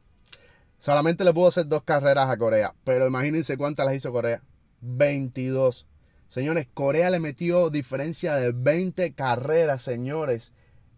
Solamente 0.79 1.25
le 1.25 1.33
pudo 1.33 1.49
hacer 1.49 1.67
dos 1.67 1.83
carreras 1.83 2.29
a 2.29 2.37
Corea. 2.37 2.75
Pero 2.85 3.07
imagínense 3.07 3.57
cuántas 3.57 3.87
las 3.87 3.95
hizo 3.97 4.12
Corea. 4.12 4.43
22. 4.81 5.87
Señores, 6.29 6.67
Corea 6.73 7.11
le 7.11 7.21
metió 7.21 7.71
diferencia 7.71 8.37
de 8.37 8.53
20 8.53 9.12
carreras, 9.12 9.83
señores. 9.83 10.53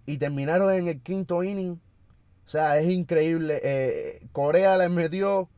Y 0.06 0.18
terminaron 0.18 0.72
en 0.72 0.88
el 0.88 1.00
quinto 1.00 1.42
inning. 1.44 1.80
O 2.46 2.48
sea, 2.48 2.78
es 2.78 2.88
increíble. 2.88 3.60
Eh, 3.62 4.26
Corea 4.32 4.78
le 4.78 4.88
metió, 4.88 5.50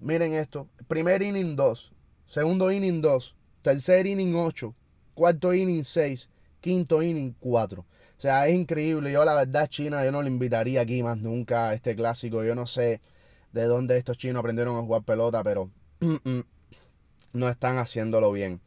miren 0.00 0.32
esto, 0.32 0.66
primer 0.86 1.22
inning 1.22 1.54
2, 1.54 1.92
segundo 2.26 2.72
inning 2.72 3.02
2, 3.02 3.36
tercer 3.60 4.06
inning 4.06 4.34
8, 4.34 4.74
cuarto 5.12 5.52
inning 5.52 5.84
6, 5.84 6.30
quinto 6.62 7.02
inning 7.02 7.34
4. 7.38 7.82
O 7.82 7.86
sea, 8.16 8.48
es 8.48 8.54
increíble. 8.54 9.12
Yo 9.12 9.22
la 9.24 9.34
verdad, 9.34 9.68
China, 9.68 10.02
yo 10.02 10.10
no 10.10 10.22
le 10.22 10.30
invitaría 10.30 10.80
aquí 10.80 11.02
más 11.02 11.18
nunca 11.18 11.68
a 11.68 11.74
este 11.74 11.94
clásico. 11.94 12.42
Yo 12.42 12.54
no 12.54 12.66
sé 12.66 13.02
de 13.52 13.64
dónde 13.64 13.96
estos 13.96 14.18
chinos 14.18 14.40
aprendieron 14.40 14.76
a 14.76 14.82
jugar 14.82 15.02
pelota, 15.02 15.42
pero 15.42 15.70
no 17.32 17.48
están 17.48 17.78
haciéndolo 17.78 18.32
bien. 18.32 18.60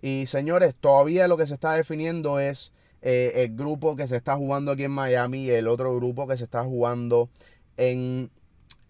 Y 0.00 0.26
señores, 0.26 0.74
todavía 0.74 1.28
lo 1.28 1.36
que 1.36 1.46
se 1.46 1.54
está 1.54 1.74
definiendo 1.74 2.40
es 2.40 2.72
eh, 3.02 3.32
el 3.36 3.56
grupo 3.56 3.96
que 3.96 4.08
se 4.08 4.16
está 4.16 4.36
jugando 4.36 4.72
aquí 4.72 4.84
en 4.84 4.90
Miami 4.90 5.44
y 5.44 5.50
el 5.50 5.68
otro 5.68 5.94
grupo 5.96 6.26
que 6.26 6.36
se 6.36 6.44
está 6.44 6.64
jugando 6.64 7.30
en, 7.76 8.30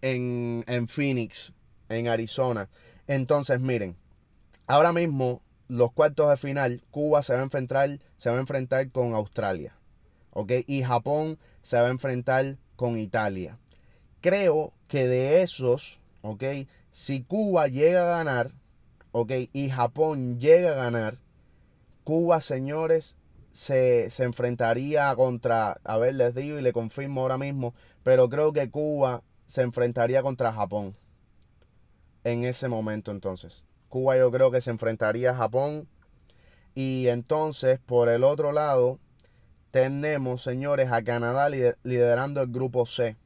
en, 0.01 0.63
en 0.67 0.87
Phoenix, 0.87 1.53
en 1.89 2.07
Arizona. 2.07 2.69
Entonces, 3.07 3.59
miren, 3.59 3.95
ahora 4.65 4.93
mismo 4.93 5.41
los 5.67 5.91
cuartos 5.91 6.29
de 6.29 6.37
final, 6.37 6.83
Cuba 6.89 7.21
se 7.21 7.33
va 7.33 7.39
a 7.39 7.43
enfrentar, 7.43 7.99
se 8.17 8.29
va 8.29 8.37
a 8.37 8.39
enfrentar 8.39 8.89
con 8.91 9.13
Australia. 9.13 9.75
¿Ok? 10.31 10.51
Y 10.65 10.81
Japón 10.81 11.37
se 11.61 11.79
va 11.79 11.87
a 11.87 11.91
enfrentar 11.91 12.57
con 12.75 12.97
Italia 12.97 13.59
creo 14.23 14.71
que 14.87 15.05
de 15.05 15.41
esos, 15.41 15.99
¿ok? 16.21 16.43
Si 16.93 17.23
Cuba 17.23 17.67
llega 17.67 18.03
a 18.03 18.17
ganar, 18.17 18.53
¿ok? 19.11 19.31
Y 19.51 19.69
Japón 19.69 20.39
llega 20.39 20.71
a 20.71 20.75
ganar, 20.75 21.17
Cuba, 22.05 22.39
señores, 22.39 23.17
se, 23.51 24.09
enfrentaría 24.23 25.13
contra, 25.15 25.77
a 25.83 25.97
ver, 25.97 26.15
les 26.15 26.33
digo 26.33 26.57
y 26.57 26.61
le 26.61 26.71
confirmo 26.71 27.21
ahora 27.21 27.37
mismo, 27.37 27.73
pero 28.03 28.29
creo 28.29 28.53
que 28.53 28.71
Cuba 28.71 29.23
se 29.45 29.61
enfrentaría 29.61 30.21
contra 30.21 30.53
Japón 30.53 30.95
en 32.23 32.45
ese 32.45 32.69
momento 32.69 33.11
entonces. 33.11 33.65
Cuba 33.89 34.17
yo 34.17 34.31
creo 34.31 34.51
que 34.51 34.61
se 34.61 34.71
enfrentaría 34.71 35.31
a 35.31 35.35
Japón. 35.35 35.87
Y 36.75 37.07
entonces, 37.09 37.79
por 37.79 38.09
el 38.09 38.23
otro 38.23 38.51
lado, 38.53 38.99
tenemos, 39.69 40.41
señores, 40.41 40.91
a 40.91 41.03
Canadá 41.03 41.49
liderando 41.49 42.41
el 42.41 42.47
grupo 42.47 42.85
C, 42.85 43.17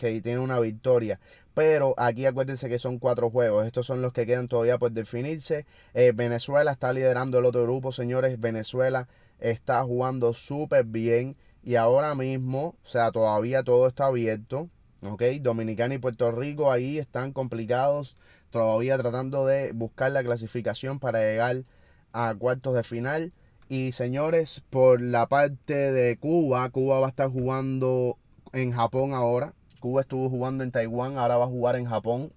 que 0.00 0.20
tiene 0.20 0.40
una 0.40 0.58
victoria. 0.58 1.20
Pero 1.54 1.94
aquí 1.98 2.26
acuérdense 2.26 2.68
que 2.68 2.78
son 2.78 2.98
cuatro 2.98 3.30
juegos. 3.30 3.66
Estos 3.66 3.86
son 3.86 4.02
los 4.02 4.12
que 4.12 4.26
quedan 4.26 4.48
todavía 4.48 4.78
por 4.78 4.92
definirse. 4.92 5.66
Eh, 5.94 6.12
Venezuela 6.14 6.72
está 6.72 6.92
liderando 6.92 7.38
el 7.38 7.44
otro 7.44 7.62
grupo, 7.64 7.92
señores. 7.92 8.40
Venezuela 8.40 9.08
está 9.38 9.82
jugando 9.84 10.32
súper 10.32 10.84
bien. 10.84 11.36
Y 11.62 11.74
ahora 11.76 12.14
mismo, 12.14 12.76
o 12.82 12.86
sea, 12.86 13.12
todavía 13.12 13.62
todo 13.62 13.88
está 13.88 14.06
abierto. 14.06 14.68
¿Ok? 15.02 15.22
Dominicana 15.40 15.94
y 15.94 15.98
Puerto 15.98 16.30
Rico 16.32 16.72
ahí 16.72 16.98
están 16.98 17.32
complicados. 17.32 18.16
Todavía 18.50 18.96
tratando 18.98 19.46
de 19.46 19.72
buscar 19.72 20.12
la 20.12 20.24
clasificación 20.24 20.98
para 20.98 21.20
llegar 21.20 21.64
a 22.12 22.34
cuartos 22.38 22.74
de 22.74 22.82
final. 22.82 23.32
Y 23.68 23.92
señores, 23.92 24.62
por 24.70 25.00
la 25.00 25.26
parte 25.28 25.92
de 25.92 26.16
Cuba, 26.16 26.68
Cuba 26.70 27.00
va 27.00 27.06
a 27.06 27.10
estar 27.10 27.30
jugando 27.30 28.18
en 28.52 28.72
Japón 28.72 29.12
ahora. 29.14 29.54
Cuba 29.80 30.02
estuvo 30.02 30.30
jugando 30.30 30.62
en 30.62 30.70
Taiwán, 30.70 31.18
ahora 31.18 31.36
va 31.36 31.46
a 31.46 31.48
jugar 31.48 31.74
en 31.74 31.86
Japón. 31.86 32.32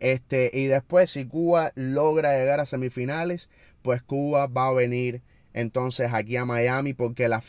Este, 0.00 0.50
y 0.54 0.66
después, 0.66 1.10
si 1.10 1.26
Cuba 1.26 1.72
logra 1.74 2.38
llegar 2.38 2.60
a 2.60 2.66
semifinales, 2.66 3.50
pues 3.82 4.02
Cuba 4.02 4.46
va 4.46 4.68
a 4.68 4.72
venir 4.72 5.22
entonces 5.54 6.12
aquí 6.12 6.36
a 6.36 6.44
Miami 6.44 6.94
porque 6.94 7.28
las, 7.28 7.44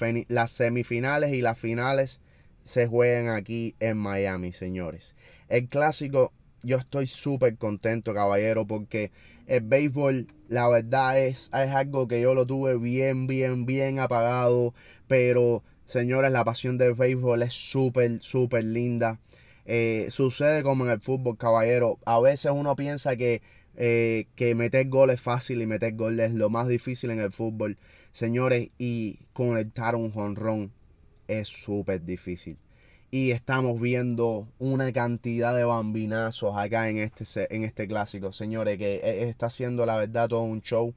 semifinales 0.51 1.33
y 1.33 1.41
las 1.41 1.59
finales 1.59 2.21
se 2.63 2.87
juegan 2.87 3.27
aquí 3.35 3.75
en 3.79 3.97
Miami, 3.97 4.51
señores. 4.51 5.15
El 5.47 5.67
clásico, 5.67 6.33
yo 6.63 6.77
estoy 6.77 7.07
súper 7.07 7.57
contento, 7.57 8.13
caballero, 8.13 8.65
porque 8.65 9.11
el 9.47 9.61
béisbol, 9.61 10.27
la 10.47 10.67
verdad 10.69 11.19
es, 11.19 11.51
es 11.53 11.69
algo 11.69 12.07
que 12.07 12.21
yo 12.21 12.33
lo 12.33 12.45
tuve 12.45 12.77
bien, 12.77 13.27
bien, 13.27 13.65
bien 13.65 13.99
apagado, 13.99 14.73
pero 15.07 15.63
señores, 15.89 16.31
la 16.31 16.43
pasión 16.43 16.77
del 16.77 16.93
béisbol 16.93 17.41
es 17.41 17.53
súper, 17.53 18.21
súper 18.21 18.63
linda. 18.63 19.19
Eh, 19.65 20.07
sucede 20.09 20.63
como 20.63 20.85
en 20.85 20.91
el 20.91 21.01
fútbol, 21.01 21.37
caballero. 21.37 21.97
A 22.05 22.19
veces 22.19 22.51
uno 22.53 22.75
piensa 22.75 23.15
que, 23.15 23.41
eh, 23.75 24.27
que 24.35 24.55
meter 24.55 24.87
gol 24.87 25.09
es 25.09 25.19
fácil 25.19 25.61
y 25.61 25.67
meter 25.67 25.95
gol 25.95 26.19
es 26.19 26.33
lo 26.33 26.49
más 26.49 26.67
difícil 26.67 27.09
en 27.11 27.19
el 27.19 27.31
fútbol. 27.31 27.77
Señores, 28.11 28.69
y 28.77 29.19
conectar 29.33 29.95
un 29.95 30.11
jonrón 30.11 30.71
es 31.27 31.47
súper 31.49 32.03
difícil. 32.03 32.57
Y 33.11 33.31
estamos 33.31 33.81
viendo 33.81 34.47
una 34.59 34.93
cantidad 34.93 35.55
de 35.55 35.63
bambinazos 35.63 36.55
acá 36.55 36.89
en 36.89 36.97
este, 36.97 37.25
en 37.55 37.63
este 37.63 37.87
clásico, 37.87 38.31
señores, 38.31 38.77
que 38.77 38.97
eh, 38.97 39.29
está 39.29 39.49
siendo 39.49 39.87
la 39.87 39.97
verdad 39.97 40.29
todo 40.29 40.43
un 40.43 40.61
show. 40.61 40.93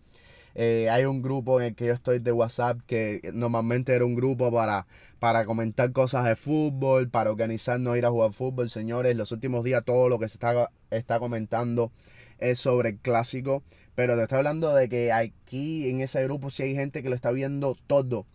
Eh, 0.54 0.88
hay 0.90 1.04
un 1.04 1.22
grupo 1.22 1.60
en 1.60 1.68
el 1.68 1.74
que 1.74 1.86
yo 1.86 1.92
estoy 1.92 2.18
de 2.18 2.32
WhatsApp 2.32 2.80
que 2.86 3.20
normalmente 3.32 3.94
era 3.94 4.04
un 4.04 4.14
grupo 4.14 4.52
para, 4.52 4.86
para 5.18 5.44
comentar 5.44 5.92
cosas 5.92 6.24
de 6.24 6.36
fútbol, 6.36 7.08
para 7.08 7.30
organizarnos 7.30 7.96
ir 7.96 8.06
a 8.06 8.10
jugar 8.10 8.32
fútbol. 8.32 8.70
Señores, 8.70 9.16
los 9.16 9.32
últimos 9.32 9.64
días 9.64 9.84
todo 9.84 10.08
lo 10.08 10.18
que 10.18 10.28
se 10.28 10.34
está, 10.34 10.70
está 10.90 11.18
comentando 11.18 11.92
es 12.38 12.58
sobre 12.60 12.90
el 12.90 12.98
clásico. 12.98 13.62
Pero 13.94 14.16
te 14.16 14.22
estoy 14.22 14.38
hablando 14.38 14.74
de 14.74 14.88
que 14.88 15.12
aquí 15.12 15.88
en 15.90 16.00
ese 16.00 16.22
grupo 16.24 16.50
sí 16.50 16.62
hay 16.62 16.74
gente 16.74 17.02
que 17.02 17.08
lo 17.10 17.14
está 17.14 17.30
viendo 17.30 17.76
todo. 17.86 18.26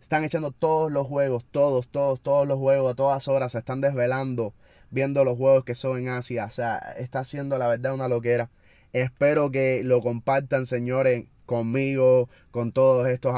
Están 0.00 0.24
echando 0.24 0.50
todos 0.50 0.90
los 0.92 1.06
juegos, 1.06 1.44
todos, 1.50 1.88
todos, 1.88 2.20
todos 2.20 2.46
los 2.46 2.58
juegos 2.58 2.92
a 2.92 2.94
todas 2.94 3.28
horas. 3.28 3.52
Se 3.52 3.58
están 3.58 3.80
desvelando 3.80 4.54
viendo 4.90 5.24
los 5.24 5.36
juegos 5.36 5.64
que 5.64 5.74
son 5.74 5.98
en 5.98 6.08
Asia. 6.08 6.46
O 6.46 6.50
sea, 6.50 6.78
está 6.98 7.20
haciendo 7.20 7.58
la 7.58 7.68
verdad 7.68 7.94
una 7.94 8.08
loquera. 8.08 8.50
Espero 8.92 9.50
que 9.50 9.82
lo 9.84 10.00
compartan, 10.02 10.66
señores, 10.66 11.24
conmigo, 11.46 12.28
con 12.50 12.72
todos 12.72 13.08
estos, 13.08 13.34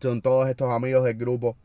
con 0.00 0.22
todos 0.22 0.48
estos 0.48 0.70
amigos 0.70 1.04
del 1.04 1.16
grupo. 1.16 1.56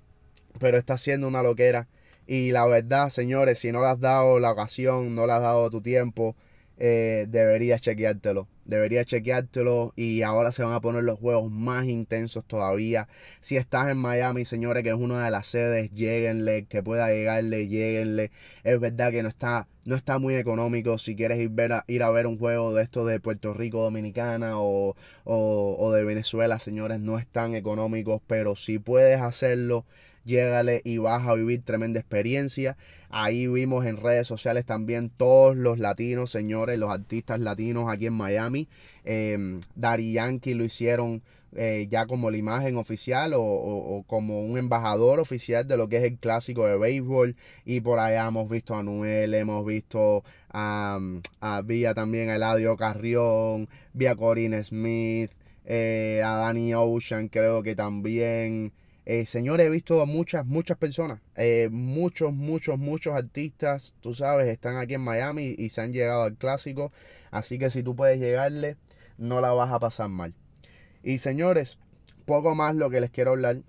Pero 0.59 0.77
está 0.77 0.97
siendo 0.97 1.27
una 1.27 1.43
loquera. 1.43 1.87
Y 2.27 2.51
la 2.51 2.65
verdad, 2.65 3.09
señores, 3.09 3.59
si 3.59 3.71
no 3.71 3.81
le 3.81 3.87
has 3.87 3.99
dado 3.99 4.39
la 4.39 4.51
ocasión, 4.51 5.15
no 5.15 5.27
le 5.27 5.33
has 5.33 5.41
dado 5.41 5.69
tu 5.69 5.81
tiempo, 5.81 6.35
eh, 6.77 7.25
deberías 7.29 7.81
chequeártelo. 7.81 8.47
Deberías 8.71 9.05
chequeártelo 9.05 9.91
y 9.97 10.21
ahora 10.21 10.53
se 10.53 10.63
van 10.63 10.71
a 10.71 10.79
poner 10.79 11.03
los 11.03 11.19
juegos 11.19 11.51
más 11.51 11.86
intensos 11.88 12.45
todavía. 12.45 13.10
Si 13.41 13.57
estás 13.57 13.89
en 13.89 13.97
Miami, 13.97 14.45
señores, 14.45 14.81
que 14.84 14.89
es 14.89 14.95
una 14.95 15.25
de 15.25 15.29
las 15.29 15.47
sedes, 15.47 15.91
lleguenle, 15.91 16.65
que 16.67 16.81
pueda 16.81 17.10
llegarle, 17.10 17.67
lleguenle. 17.67 18.31
Es 18.63 18.79
verdad 18.79 19.12
que 19.12 19.23
no 19.23 19.29
está, 19.29 19.67
no 19.84 19.95
está 19.97 20.19
muy 20.19 20.36
económico. 20.36 20.97
Si 20.97 21.17
quieres 21.17 21.38
ir, 21.39 21.49
ver 21.49 21.73
a, 21.73 21.84
ir 21.88 22.01
a 22.01 22.10
ver 22.12 22.27
un 22.27 22.38
juego 22.39 22.73
de 22.73 22.84
estos 22.84 23.05
de 23.07 23.19
Puerto 23.19 23.53
Rico, 23.53 23.81
Dominicana 23.84 24.60
o, 24.62 24.95
o, 25.25 25.75
o 25.77 25.91
de 25.91 26.05
Venezuela, 26.05 26.57
señores, 26.57 27.01
no 27.01 27.19
es 27.19 27.27
tan 27.27 27.55
económico. 27.55 28.21
Pero 28.25 28.55
si 28.55 28.79
puedes 28.79 29.19
hacerlo, 29.21 29.86
llégale 30.25 30.81
y 30.84 30.97
vas 30.97 31.27
a 31.27 31.34
vivir 31.36 31.63
tremenda 31.63 31.99
experiencia. 31.99 32.77
Ahí 33.10 33.47
vimos 33.47 33.86
en 33.86 33.97
redes 33.97 34.27
sociales 34.27 34.65
también 34.65 35.10
todos 35.10 35.55
los 35.55 35.79
latinos, 35.79 36.31
señores, 36.31 36.79
los 36.79 36.91
artistas 36.91 37.39
latinos 37.39 37.89
aquí 37.89 38.07
en 38.07 38.13
Miami. 38.13 38.67
Eh, 39.03 39.60
Dari 39.75 40.13
Yankee 40.13 40.53
lo 40.53 40.63
hicieron 40.63 41.21
eh, 41.53 41.88
ya 41.89 42.05
como 42.05 42.31
la 42.31 42.38
imagen 42.38 42.77
oficial 42.77 43.34
o, 43.36 44.05
como 44.07 44.41
un 44.41 44.57
embajador 44.57 45.19
oficial 45.19 45.67
de 45.67 45.75
lo 45.75 45.89
que 45.89 45.97
es 45.97 46.03
el 46.03 46.17
clásico 46.17 46.65
de 46.65 46.77
béisbol. 46.77 47.36
Y 47.65 47.81
por 47.81 47.99
allá 47.99 48.27
hemos 48.27 48.49
visto 48.49 48.75
a 48.75 48.84
Noel, 48.84 49.34
hemos 49.34 49.65
visto 49.65 50.23
a, 50.49 50.99
a 51.41 51.62
Vía 51.62 51.93
también 51.93 52.29
a 52.29 52.36
Eladio 52.36 52.77
Carrión, 52.77 53.67
vía 53.93 54.15
Corinne 54.15 54.63
Smith, 54.63 55.31
eh, 55.65 56.21
a 56.23 56.36
Danny 56.38 56.73
Ocean 56.73 57.27
creo 57.27 57.63
que 57.63 57.75
también. 57.75 58.71
Eh, 59.05 59.25
señores, 59.25 59.65
he 59.65 59.69
visto 59.69 59.99
a 60.01 60.05
muchas, 60.05 60.45
muchas 60.45 60.77
personas, 60.77 61.21
eh, 61.35 61.69
muchos, 61.71 62.33
muchos, 62.33 62.77
muchos 62.77 63.15
artistas, 63.15 63.95
tú 63.99 64.13
sabes, 64.13 64.47
están 64.47 64.77
aquí 64.77 64.93
en 64.93 65.01
Miami 65.01 65.55
y 65.57 65.69
se 65.69 65.81
han 65.81 65.91
llegado 65.91 66.23
al 66.23 66.35
clásico. 66.37 66.91
Así 67.31 67.57
que 67.57 67.69
si 67.71 67.81
tú 67.81 67.95
puedes 67.95 68.19
llegarle, 68.19 68.77
no 69.17 69.41
la 69.41 69.53
vas 69.53 69.71
a 69.71 69.79
pasar 69.79 70.09
mal. 70.09 70.35
Y 71.03 71.17
señores, 71.17 71.79
poco 72.25 72.53
más 72.53 72.75
lo 72.75 72.89
que 72.91 73.01
les 73.01 73.09
quiero 73.09 73.31
hablar 73.31 73.61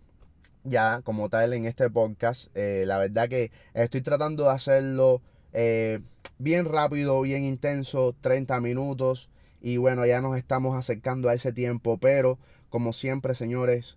ya 0.65 1.01
como 1.03 1.31
tal 1.31 1.55
en 1.55 1.65
este 1.65 1.89
podcast. 1.89 2.55
Eh, 2.55 2.85
la 2.87 2.99
verdad 2.99 3.29
que 3.29 3.51
estoy 3.73 4.03
tratando 4.03 4.45
de 4.45 4.51
hacerlo 4.51 5.23
bien 6.39 6.65
rápido, 6.65 7.21
bien 7.23 7.45
intenso, 7.45 8.15
30 8.21 8.61
minutos. 8.61 9.31
Y 9.63 9.79
bueno, 9.79 10.05
ya 10.05 10.21
nos 10.21 10.37
estamos 10.37 10.77
acercando 10.77 11.29
a 11.29 11.35
ese 11.35 11.53
tiempo, 11.53 11.97
pero 11.99 12.39
como 12.69 12.93
siempre, 12.93 13.35
señores, 13.35 13.97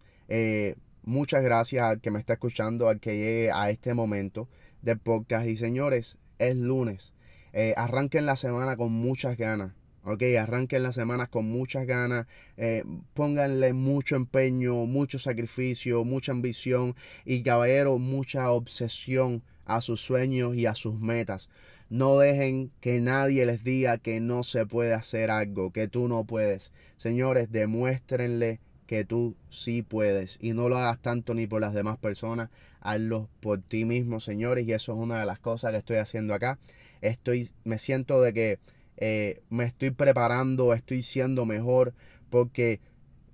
Muchas 1.06 1.44
gracias 1.44 1.86
al 1.86 2.02
que 2.02 2.10
me 2.10 2.18
está 2.18 2.34
escuchando, 2.34 2.89
al 2.89 3.00
que 3.00 3.15
llegue 3.15 3.52
a 3.52 3.70
este 3.70 3.94
momento 3.94 4.50
del 4.82 4.98
podcast. 4.98 5.46
Y 5.48 5.56
señores, 5.56 6.18
es 6.39 6.56
lunes. 6.56 7.13
Eh, 7.54 7.76
arranquen 7.78 8.26
la 8.26 8.36
semana 8.36 8.76
con 8.76 8.91
muchas 8.91 9.38
ganas. 9.38 9.74
Ok, 10.04 10.24
arranquen 10.39 10.82
las 10.82 10.96
semanas 10.96 11.30
con 11.30 11.46
muchas 11.46 11.86
ganas, 11.88 12.28
eh, 12.58 12.84
pónganle 13.13 13.74
mucho 13.74 14.15
empeño, 14.15 14.86
mucho 14.86 15.18
sacrificio, 15.18 16.04
mucha 16.04 16.32
ambición 16.32 16.96
y 17.24 17.41
caballero, 17.41 17.98
mucha 17.98 18.52
obsesión 18.52 19.41
a 19.65 19.82
sus 19.82 20.02
sueños 20.02 20.56
y 20.56 20.65
a 20.65 20.76
sus 20.76 21.00
metas. 21.00 21.50
No 21.89 22.18
dejen 22.18 22.72
que 22.82 23.00
nadie 23.00 23.46
les 23.46 23.63
diga 23.63 24.00
que 24.00 24.20
no 24.22 24.44
se 24.44 24.65
puede 24.65 24.94
hacer 24.94 25.30
algo, 25.30 25.72
que 25.72 25.88
tú 25.88 26.08
no 26.08 26.24
puedes. 26.26 26.72
Señores, 26.98 27.52
demuéstrenle 27.52 28.60
que 28.86 29.06
tú 29.06 29.36
sí 29.50 29.82
puedes 29.82 30.38
y 30.41 30.54
no 30.54 30.69
lo 30.69 30.78
hagas 30.78 31.02
tanto 31.02 31.34
ni 31.34 31.48
por 31.48 31.62
las 31.62 31.74
demás 31.74 31.98
personas, 31.98 32.50
hazlo 32.82 33.30
por 33.39 33.62
ti 33.62 33.86
mismo, 33.86 34.19
señores, 34.19 34.67
y 34.67 34.74
eso 34.74 34.93
es 34.93 34.98
una 35.00 35.19
de 35.19 35.26
las 35.26 35.39
cosas 35.39 35.71
que 35.71 35.78
estoy 35.78 35.98
haciendo 35.98 36.34
acá. 36.34 36.60
Estoy, 37.02 37.50
me 37.63 37.80
siento 37.80 38.21
de 38.21 38.34
que 38.34 38.60
eh, 38.98 39.41
me 39.50 39.65
estoy 39.65 39.91
preparando, 39.91 40.74
estoy 40.74 41.04
siendo 41.04 41.45
mejor, 41.45 41.93
porque 42.30 42.80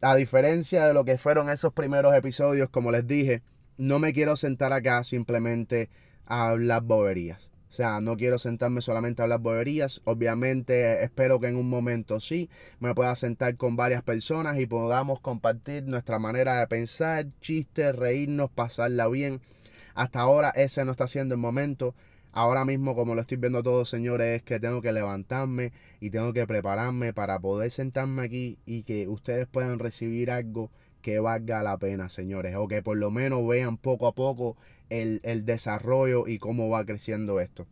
a 0.02 0.16
diferencia 0.16 0.86
de 0.86 0.94
lo 0.94 1.06
que 1.06 1.18
fueron 1.18 1.50
esos 1.50 1.74
primeros 1.74 2.16
episodios, 2.16 2.70
como 2.70 2.92
les 2.92 3.06
dije, 3.06 3.44
no 3.78 4.00
me 4.00 4.14
quiero 4.14 4.36
sentar 4.36 4.74
acá 4.74 5.04
simplemente 5.04 5.90
a 6.26 6.50
hablar 6.50 6.84
boberías. 6.84 7.51
O 7.72 7.74
sea, 7.74 8.02
no 8.02 8.18
quiero 8.18 8.38
sentarme 8.38 8.82
solamente 8.82 9.22
a 9.22 9.24
hablar 9.24 9.40
boberías. 9.40 10.02
Obviamente 10.04 11.06
espero 11.06 11.40
que 11.40 11.48
en 11.48 11.56
un 11.56 11.70
momento 11.70 12.20
sí 12.20 12.50
me 12.82 12.94
pueda 12.94 13.16
sentar 13.16 13.56
con 13.56 13.78
varias 13.78 14.04
personas 14.04 14.60
y 14.60 14.66
podamos 14.66 15.22
compartir 15.22 15.86
nuestra 15.86 16.20
manera 16.20 16.60
de 16.60 16.68
pensar, 16.68 17.28
chistes, 17.40 17.96
reírnos, 17.96 18.52
pasarla 18.52 19.08
bien. 19.08 19.40
Hasta 19.96 20.20
ahora 20.20 20.50
ese 20.50 20.84
no 20.84 20.92
está 20.92 21.08
siendo 21.08 21.34
el 21.34 21.40
momento. 21.40 21.96
Ahora 22.34 22.66
mismo, 22.66 22.94
como 22.94 23.16
lo 23.16 23.22
estoy 23.22 23.38
viendo 23.38 23.64
todo, 23.64 23.86
señores, 23.86 24.38
es 24.38 24.44
que 24.44 24.60
tengo 24.60 24.82
que 24.82 24.92
levantarme 24.92 25.72
y 26.02 26.10
tengo 26.10 26.34
que 26.34 26.46
prepararme 26.46 27.14
para 27.14 27.40
poder 27.40 27.72
sentarme 27.72 28.24
aquí 28.24 28.60
y 28.66 28.84
que 28.84 29.08
ustedes 29.08 29.48
puedan 29.48 29.80
recibir 29.80 30.30
algo 30.30 30.72
que 31.02 31.20
valga 31.20 31.64
la 31.64 31.78
pena, 31.78 32.10
señores, 32.10 32.56
o 32.56 32.68
que 32.68 32.82
por 32.82 32.98
lo 32.98 33.12
menos 33.12 33.48
vean 33.48 33.78
poco 33.78 34.08
a 34.08 34.14
poco 34.14 34.58
el, 34.90 35.46
desarrollo 35.46 36.28
y 36.28 36.38
cómo 36.38 36.70
va 36.70 36.86
creciendo 36.86 37.40
esto. 37.40 37.66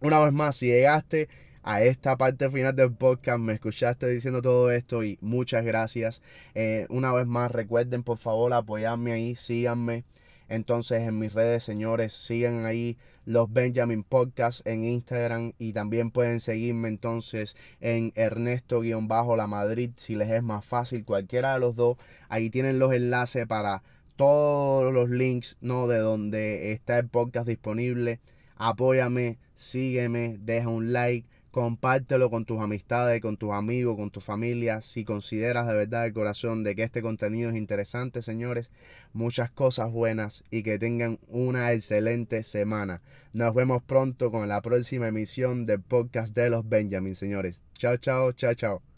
Una 0.00 0.20
vez 0.22 0.32
más, 0.32 0.56
si 0.56 0.66
llegaste 0.66 1.28
a 1.66 1.82
esta 1.82 2.16
parte 2.16 2.48
final 2.48 2.74
del 2.76 2.92
podcast. 2.92 3.40
Me 3.40 3.54
escuchaste 3.54 4.08
diciendo 4.08 4.40
todo 4.40 4.70
esto 4.70 5.02
y 5.02 5.18
muchas 5.20 5.64
gracias. 5.64 6.22
Eh, 6.54 6.86
una 6.90 7.12
vez 7.12 7.26
más, 7.26 7.50
recuerden 7.50 8.04
por 8.04 8.18
favor 8.18 8.52
apoyarme 8.52 9.12
ahí, 9.12 9.34
síganme. 9.34 10.04
Entonces 10.48 11.02
en 11.02 11.18
mis 11.18 11.34
redes, 11.34 11.64
señores, 11.64 12.12
sigan 12.12 12.64
ahí 12.66 12.96
los 13.24 13.52
Benjamin 13.52 14.04
Podcast 14.04 14.66
en 14.66 14.84
Instagram 14.84 15.52
y 15.58 15.72
también 15.72 16.10
pueden 16.10 16.40
seguirme 16.40 16.88
entonces 16.88 17.56
en 17.80 18.12
Ernesto-La 18.14 19.46
Madrid 19.48 19.90
si 19.96 20.14
les 20.14 20.30
es 20.30 20.42
más 20.42 20.64
fácil, 20.64 21.04
cualquiera 21.04 21.54
de 21.54 21.60
los 21.60 21.74
dos. 21.74 21.96
Ahí 22.28 22.50
tienen 22.50 22.78
los 22.78 22.92
enlaces 22.92 23.46
para 23.46 23.82
todos 24.16 24.92
los 24.92 25.10
links, 25.10 25.56
¿no? 25.60 25.88
De 25.88 25.98
donde 25.98 26.72
está 26.72 26.98
el 26.98 27.08
podcast 27.08 27.48
disponible. 27.48 28.20
Apóyame, 28.56 29.38
sígueme, 29.54 30.38
deja 30.40 30.68
un 30.68 30.92
like 30.92 31.28
compártelo 31.56 32.28
con 32.28 32.44
tus 32.44 32.60
amistades, 32.60 33.22
con 33.22 33.38
tus 33.38 33.54
amigos, 33.54 33.96
con 33.96 34.10
tu 34.10 34.20
familia. 34.20 34.82
Si 34.82 35.06
consideras 35.06 35.66
de 35.66 35.74
verdad 35.74 36.04
el 36.04 36.12
corazón 36.12 36.62
de 36.64 36.76
que 36.76 36.82
este 36.82 37.00
contenido 37.00 37.48
es 37.48 37.56
interesante, 37.56 38.20
señores, 38.20 38.70
muchas 39.14 39.50
cosas 39.50 39.90
buenas 39.90 40.44
y 40.50 40.62
que 40.62 40.78
tengan 40.78 41.18
una 41.28 41.72
excelente 41.72 42.42
semana. 42.42 43.00
Nos 43.32 43.54
vemos 43.54 43.82
pronto 43.82 44.30
con 44.30 44.46
la 44.48 44.60
próxima 44.60 45.08
emisión 45.08 45.64
del 45.64 45.80
podcast 45.80 46.34
de 46.34 46.50
los 46.50 46.68
Benjamin, 46.68 47.14
señores. 47.14 47.62
Chao, 47.78 47.96
chao, 47.96 48.32
chao, 48.32 48.52
chao. 48.52 48.95